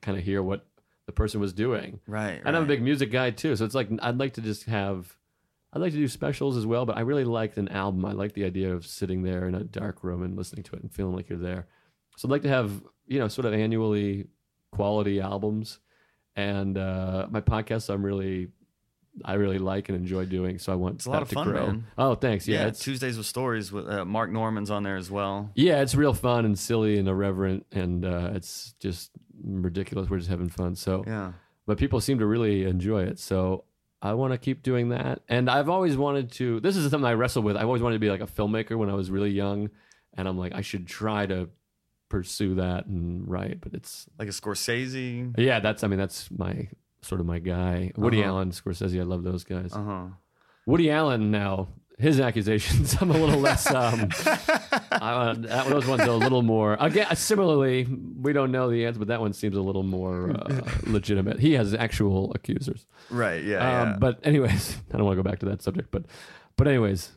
[0.04, 0.68] kind of hear what
[1.08, 1.99] the person was doing.
[2.06, 2.39] Right.
[2.45, 5.18] And I'm a big music guy too, so it's like I'd like to just have.
[5.76, 8.06] I'd like to do specials as well, but I really liked an album.
[8.06, 10.84] I like the idea of sitting there in a dark room and listening to it
[10.84, 11.66] and feeling like you're there.
[12.16, 14.28] So I'd like to have, you know, sort of annually
[14.72, 15.80] quality albums.
[16.36, 18.49] And uh, my podcasts, I'm really,
[19.24, 20.57] I really like and enjoy doing.
[20.59, 21.66] So I want It's a that lot of to fun, grow.
[21.68, 21.86] man.
[21.97, 22.47] Oh, thanks.
[22.47, 25.51] Yeah, Yeah, it's Tuesdays with Stories with uh, Mark Normand's on there as well.
[25.55, 29.11] yeah, it's real fun and silly and irreverent, and uh, it's just
[29.43, 30.09] ridiculous.
[30.09, 30.76] We're just having fun.
[30.76, 31.34] So Yeah.
[31.68, 33.20] but people seem to really enjoy it.
[33.20, 33.66] So
[34.01, 35.22] I want to keep doing that.
[35.30, 36.59] And I've always wanted to.
[36.59, 37.55] This is something I wrestle with.
[37.55, 39.70] I've always wanted to be like a filmmaker when I was really young,
[40.18, 41.49] and I'm like, I should try to
[42.09, 43.61] pursue that and write.
[43.61, 45.34] But it's Like a Scorsese.
[45.38, 46.68] yeah, that's I mean that's my
[47.04, 47.91] sort of my guy.
[47.95, 48.30] Woody Uh-huh.
[48.30, 49.74] Allen, Scorsese, I love those guys.
[49.74, 50.06] Uh huh.
[50.66, 51.68] Woody Allen now.
[51.99, 53.70] His accusations, I'm a little less.
[53.72, 54.10] Um,
[54.91, 56.76] I, that, those ones are a little more.
[56.80, 57.86] Again, similarly,
[58.20, 61.39] we don't know the answer, but that one seems a little more uh, legitimate.
[61.39, 62.88] He has actual accusers.
[63.12, 63.43] Right.
[63.43, 63.58] Yeah.
[63.82, 63.97] Um, yeah.
[63.99, 65.91] But anyways, I don't want to go back to that subject.
[65.91, 66.06] But
[66.58, 67.12] but anyways,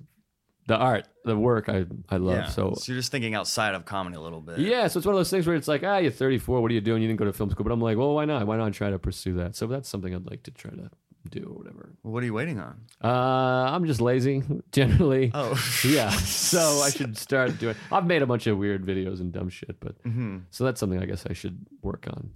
[0.67, 2.37] the art, the work, I I love.
[2.37, 2.47] yeah.
[2.49, 4.59] So you're just thinking outside of comedy a little bit.
[4.59, 6.61] yeah, so it's one of those things where it's like, ah, you're 34.
[6.61, 7.03] What are you doing?
[7.03, 7.65] You didn't go to film school.
[7.65, 8.47] But I'm like, well, why not?
[8.47, 9.55] Why not try to pursue that?
[9.57, 10.91] So that's something I'd like to try to
[11.31, 11.91] do or whatever.
[12.03, 12.81] What are you waiting on?
[13.03, 14.43] Uh, I'm just lazy
[14.73, 15.31] generally.
[15.35, 15.55] Oh.
[15.85, 17.75] Yeah, so I should start doing.
[17.91, 21.01] I've made a bunch of weird videos and dumb shit, but hmm so that's something
[21.03, 22.31] I guess I should work on.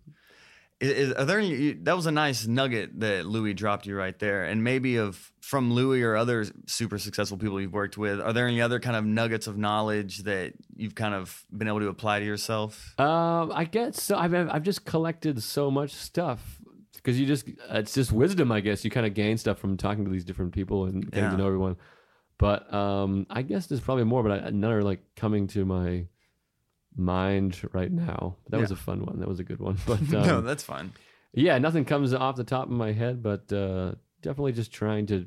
[0.81, 4.45] Is, are there any, that was a nice nugget that Louis dropped you right there,
[4.45, 8.21] and maybe of from Louis or other super successful people you've worked with.
[8.21, 11.81] Are there any other kind of nuggets of knowledge that you've kind of been able
[11.81, 12.95] to apply to yourself?
[12.99, 14.17] Um, I guess so.
[14.17, 16.61] I've I've just collected so much stuff
[16.95, 18.51] because you just it's just wisdom.
[18.53, 21.25] I guess you kind of gain stuff from talking to these different people and getting
[21.25, 21.31] Yeah.
[21.33, 21.77] to know everyone.
[22.39, 26.07] But um, I guess there's probably more, but I, none are like coming to my
[26.97, 28.37] mind right now.
[28.51, 29.21] That was a fun one.
[29.21, 29.77] That was a good one.
[29.87, 30.93] But um, no, that's fine.
[31.33, 35.27] yeah, nothing comes off the top of my head, but uh, definitely just trying to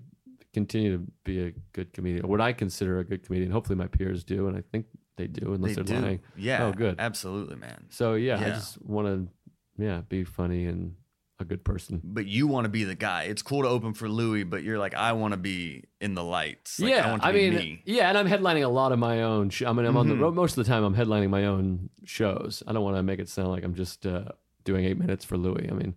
[0.53, 2.27] continue to be a good comedian.
[2.27, 3.51] What I consider a good comedian.
[3.51, 4.85] Hopefully, my peers do, and I think
[5.17, 5.99] they do, unless They are do.
[5.99, 6.19] lying.
[6.35, 6.65] Yeah.
[6.65, 6.95] Oh, good.
[6.99, 7.85] Absolutely, man.
[7.89, 10.95] So yeah, I just want to, yeah, be funny and
[11.43, 12.01] a good person.
[12.03, 13.23] But you want to be the guy.
[13.25, 16.23] It's cool to open for Louis, but you're like, I want to be in the
[16.23, 16.79] lights.
[16.79, 17.81] Like, I yeah, want to I, be mean, me.
[17.85, 19.49] yeah, and I'm headlining a lot of my own.
[19.51, 20.21] Sh- I mean, I'm on the Mhm.
[20.21, 20.83] road most of the time.
[20.83, 22.63] I'm headlining my own shows.
[22.67, 24.25] I don't want to make it sound like I'm just uh,
[24.63, 25.69] doing eight minutes for Louis.
[25.69, 25.93] I mean,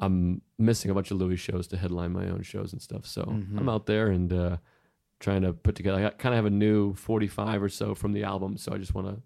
[0.00, 3.06] I'm missing a bunch of Louis shows to headline my own shows and stuff.
[3.06, 3.58] So Mhm.
[3.58, 4.56] I'm out there and uh,
[5.20, 6.04] trying to put together.
[6.06, 8.94] I kind of have a new 45 or so from the album, so I just
[8.94, 9.22] want to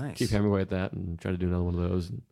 [0.00, 0.18] Nice.
[0.18, 2.10] keep hammering away at that and try to do another one of those.
[2.10, 2.22] And,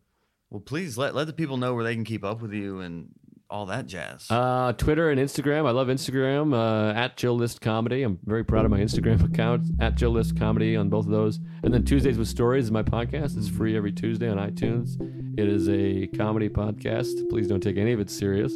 [0.49, 3.09] Well, please let let the people know where they can keep up with you and
[3.51, 4.29] all that jazz.
[4.29, 5.65] uh, Twitter and Instagram.
[5.65, 8.03] I love Instagram uh, at Joe List Comedy.
[8.03, 11.39] I'm very proud of my Instagram account at Joe List Comedy on both of those.
[11.63, 13.37] And then Tuesdays with Stories is my podcast.
[13.37, 14.97] It's free every Tuesday on iTunes.
[15.39, 17.27] It is a comedy podcast.
[17.29, 18.53] Please don't take any of it serious.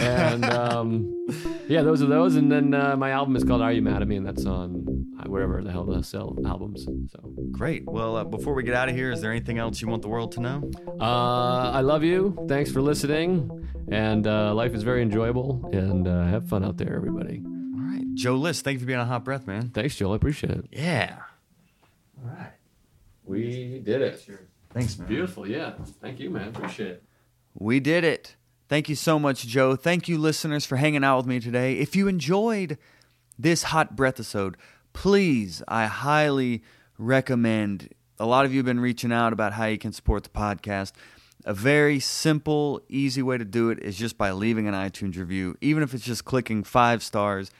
[0.00, 1.26] And um,
[1.68, 2.36] yeah, those are those.
[2.36, 4.16] And then uh, my album is called Are You Mad at Me?
[4.16, 6.84] And that's on wherever the hell they sell albums.
[6.84, 7.84] So Great.
[7.86, 10.08] Well, uh, before we get out of here, is there anything else you want the
[10.08, 10.70] world to know?
[11.00, 12.44] uh, I love you.
[12.48, 13.68] Thanks for listening.
[13.90, 15.70] And uh, life is very enjoyable.
[15.72, 17.42] And uh, have fun out there, everybody.
[17.44, 19.70] All right, Joe List, thank you for being on Hot Breath, man.
[19.70, 20.12] Thanks, Joe.
[20.12, 20.66] I appreciate it.
[20.72, 21.18] Yeah.
[22.22, 22.52] All right.
[23.24, 24.24] We did it.
[24.72, 25.08] Thanks, man.
[25.08, 25.48] Beautiful.
[25.48, 25.72] Yeah.
[26.00, 26.48] Thank you, man.
[26.48, 27.02] Appreciate it.
[27.54, 28.36] We did it.
[28.68, 29.76] Thank you so much, Joe.
[29.76, 31.74] Thank you, listeners, for hanging out with me today.
[31.78, 32.78] If you enjoyed
[33.38, 34.56] this hot breath episode,
[34.96, 36.62] please, I highly
[36.96, 37.90] recommend.
[38.18, 40.92] A lot of you have been reaching out about how you can support the podcast.
[41.44, 45.54] A very simple, easy way to do it is just by leaving an iTunes review,
[45.60, 47.50] even if it's just clicking five stars.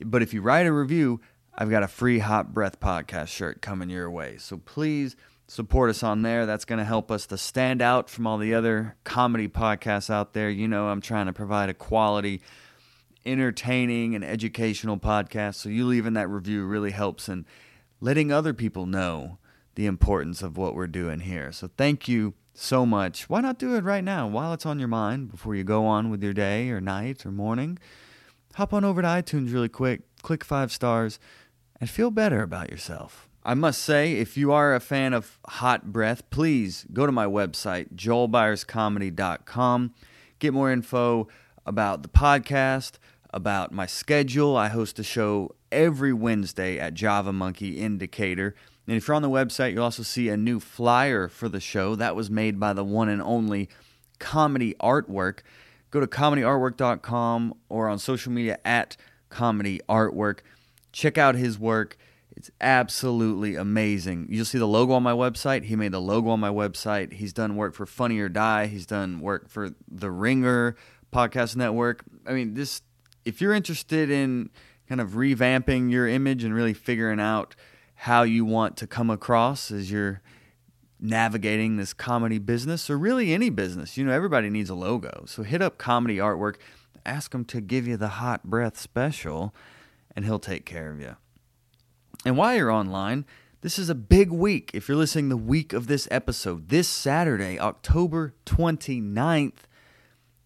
[0.00, 1.20] But if you write a review,
[1.58, 4.36] I've got a free Hot Breath podcast shirt coming your way.
[4.38, 5.16] So please
[5.48, 6.46] support us on there.
[6.46, 10.34] That's going to help us to stand out from all the other comedy podcasts out
[10.34, 10.50] there.
[10.50, 12.42] You know, I'm trying to provide a quality,
[13.26, 15.56] entertaining, and educational podcast.
[15.56, 17.46] So you leaving that review really helps in
[18.00, 19.38] letting other people know
[19.74, 21.52] the importance of what we're doing here.
[21.52, 23.28] So thank you so much.
[23.28, 26.10] Why not do it right now while it's on your mind before you go on
[26.10, 27.78] with your day or night or morning?
[28.54, 31.18] hop on over to iTunes really quick, click five stars,
[31.80, 33.28] and feel better about yourself.
[33.42, 37.26] I must say, if you are a fan of Hot Breath, please go to my
[37.26, 39.94] website, joelbyerscomedy.com.
[40.38, 41.28] Get more info
[41.66, 42.92] about the podcast,
[43.34, 44.56] about my schedule.
[44.56, 48.54] I host a show every Wednesday at Java Monkey in Decatur.
[48.86, 51.96] And if you're on the website, you'll also see a new flyer for the show.
[51.96, 53.68] That was made by the one and only
[54.20, 55.40] Comedy Artwork.
[55.90, 58.96] Go to comedyartwork.com or on social media at
[59.30, 60.40] comedy artwork.
[60.92, 61.96] Check out his work.
[62.36, 64.26] It's absolutely amazing.
[64.28, 65.64] You'll see the logo on my website.
[65.64, 67.12] He made the logo on my website.
[67.12, 68.66] He's done work for funny or die.
[68.66, 70.76] He's done work for the ringer
[71.12, 72.04] podcast network.
[72.26, 72.82] I mean this
[73.24, 74.50] if you're interested in
[74.88, 77.54] kind of revamping your image and really figuring out
[77.94, 80.20] how you want to come across as you're
[81.00, 83.96] navigating this comedy business or really any business.
[83.96, 85.24] You know, everybody needs a logo.
[85.26, 86.56] So hit up Comedy Artwork,
[87.04, 89.54] ask him to give you the hot breath special,
[90.16, 91.16] and he'll take care of you.
[92.24, 93.26] And while you're online,
[93.60, 94.70] this is a big week.
[94.74, 99.64] If you're listening the week of this episode, this Saturday, October 29th,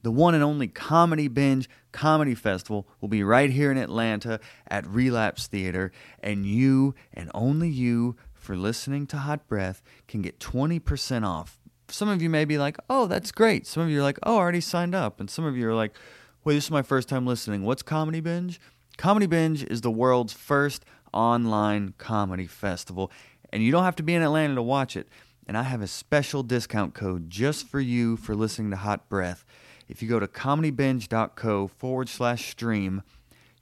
[0.09, 4.87] the one and only Comedy Binge Comedy Festival will be right here in Atlanta at
[4.87, 11.27] Relapse Theater, and you and only you for listening to Hot Breath can get 20%
[11.27, 11.61] off.
[11.89, 13.67] Some of you may be like, oh, that's great.
[13.67, 15.21] Some of you are like, oh, I already signed up.
[15.21, 15.95] And some of you are like,
[16.43, 17.65] wait, this is my first time listening.
[17.65, 18.59] What's Comedy Binge?
[18.97, 23.13] Comedy Binge is the world's first online comedy festival,
[23.53, 25.07] and you don't have to be in Atlanta to watch it.
[25.49, 29.47] And I have a special discount code just for you for listening to Hot Breath.
[29.89, 33.03] If you go to comedybinge.co forward slash stream,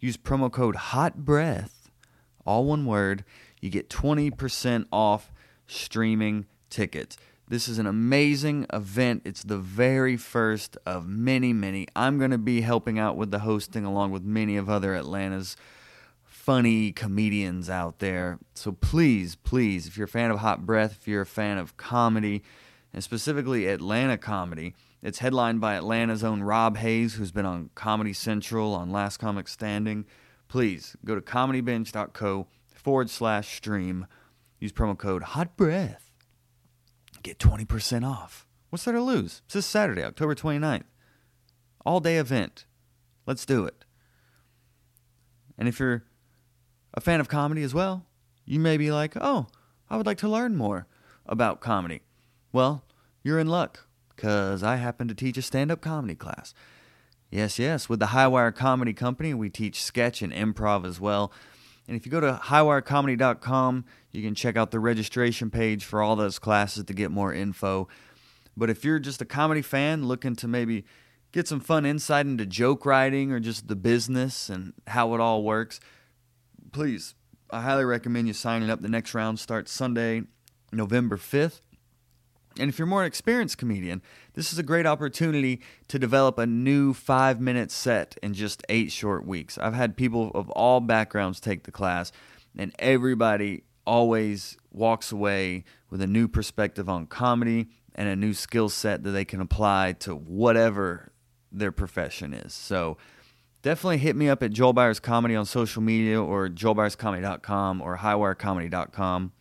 [0.01, 1.89] use promo code Hot Breath,
[2.45, 3.25] all one word,
[3.61, 5.31] you get 20% off
[5.69, 7.17] streaming tickets.
[7.47, 9.23] This is an amazing event.
[9.25, 11.87] It's the very first of many, many.
[11.95, 15.57] I'm going to be helping out with the hosting along with many of other Atlanta's
[16.47, 18.39] funny comedians out there.
[18.55, 21.77] So please, please, if you're a fan of Hot Breath, if you're a fan of
[21.77, 22.45] comedy,
[22.95, 28.13] and specifically Atlanta comedy, it's headlined by Atlanta's own Rob Haze, who's been on Comedy
[28.13, 30.05] Central, on Last Comic Standing.
[30.47, 34.07] Please go to comedybinge.co forward slash stream.
[34.61, 36.13] Use promo code Hot Breath.
[37.25, 38.47] Get 20% off.
[38.71, 39.43] What's there to lose?
[39.47, 40.85] It's this Saturday, October 29th.
[41.85, 42.67] All day event.
[43.27, 43.85] Let's do it.
[45.59, 46.05] And if you're
[46.97, 48.07] a fan of comedy as well,
[48.45, 49.47] you may be like, oh,
[49.91, 50.87] I would like to learn more
[51.27, 52.01] about comedy.
[52.53, 52.85] Well,
[53.23, 56.55] you're in luck because I happen to teach a stand up comedy class.
[57.31, 61.33] Yes, yes, with the Highwire Comedy Company, we teach sketch and improv as well.
[61.89, 66.17] And if you go to highwirecomedy.com, you can check out the registration page for all
[66.17, 67.89] those classes to get more info.
[68.57, 70.85] But if you're just a comedy fan looking to maybe
[71.33, 75.43] get some fun insight into joke writing or just the business and how it all
[75.43, 75.79] works,
[76.77, 77.15] please,
[77.51, 78.83] I highly recommend you signing up.
[78.83, 80.25] The next round starts Sunday,
[80.71, 81.61] November 5th.
[82.59, 84.03] And if you're more an experienced comedian,
[84.35, 88.93] this is a great opportunity to develop a new five minute set in just eight
[88.93, 89.57] short weeks.
[89.57, 92.13] I've had people of all backgrounds take the class,
[92.59, 98.69] and everybody always walks away with a new perspective on comedy and a new skill
[98.69, 101.11] set that they can apply to whatever
[101.51, 102.53] their profession is.
[102.53, 102.99] So
[103.67, 109.33] definitely hit me up at Joel Byers Comedy on social media or joelbyerscomedy.com or highwirecomedy.com.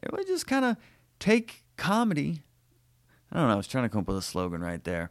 [0.00, 0.76] And we just kind of
[1.18, 2.44] take comedy.
[3.32, 3.54] I don't know.
[3.54, 5.10] I was trying to come up with a slogan right there.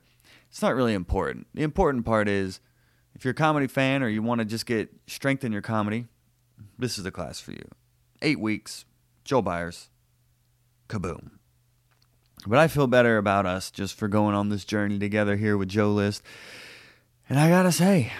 [0.49, 1.47] It's not really important.
[1.53, 2.61] The important part is
[3.13, 6.05] if you're a comedy fan or you want to just get strength in your comedy,
[6.79, 7.67] this is the class for you.
[8.21, 8.85] Eight weeks,
[9.25, 9.89] Joel Byers,
[10.87, 11.31] kaboom.
[12.45, 15.67] But I feel better about us just for going on this journey together here with
[15.67, 16.23] Joe List.
[17.27, 18.13] And I gotta say,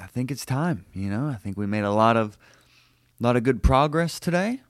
[0.00, 0.86] I think it's time.
[0.94, 2.38] You know, I think we made a lot of,
[3.20, 4.62] a lot of good progress today.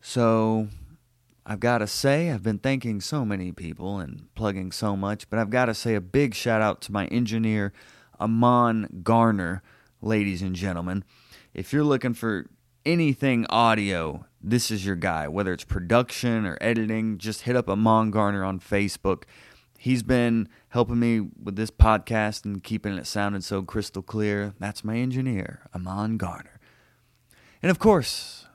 [0.00, 0.68] So
[1.44, 5.38] I've got to say, I've been thanking so many people and plugging so much, but
[5.38, 7.72] I've got to say a big shout out to my engineer,
[8.20, 9.62] Amon Garner,
[10.00, 11.04] ladies and gentlemen.
[11.52, 12.46] If you're looking for
[12.86, 15.26] anything audio, this is your guy.
[15.26, 19.24] Whether it's production or editing, just hit up Amon Garner on Facebook.
[19.84, 24.54] He's been helping me with this podcast and keeping it sounding so crystal clear.
[24.58, 26.58] That's my engineer, Amon Garner.
[27.60, 28.46] And of course,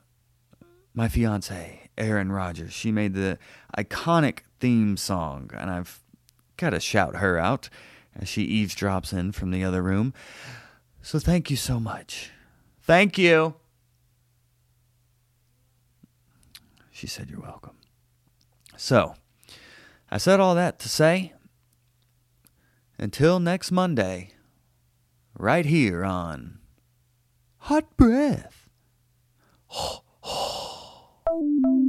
[0.95, 2.73] my fiance, Erin Rogers.
[2.73, 3.37] She made the
[3.77, 6.01] iconic theme song, and I've
[6.57, 7.69] got to shout her out
[8.15, 10.15] as she eavesdrops in from the other room.
[11.03, 12.31] So thank you so much.
[12.81, 13.53] Thank you.
[16.89, 17.75] She said, You're welcome.
[18.77, 19.13] So,
[20.11, 21.33] I said all that to say,
[22.97, 24.31] until next Monday,
[25.37, 26.59] right here on
[27.59, 28.69] Hot Breath.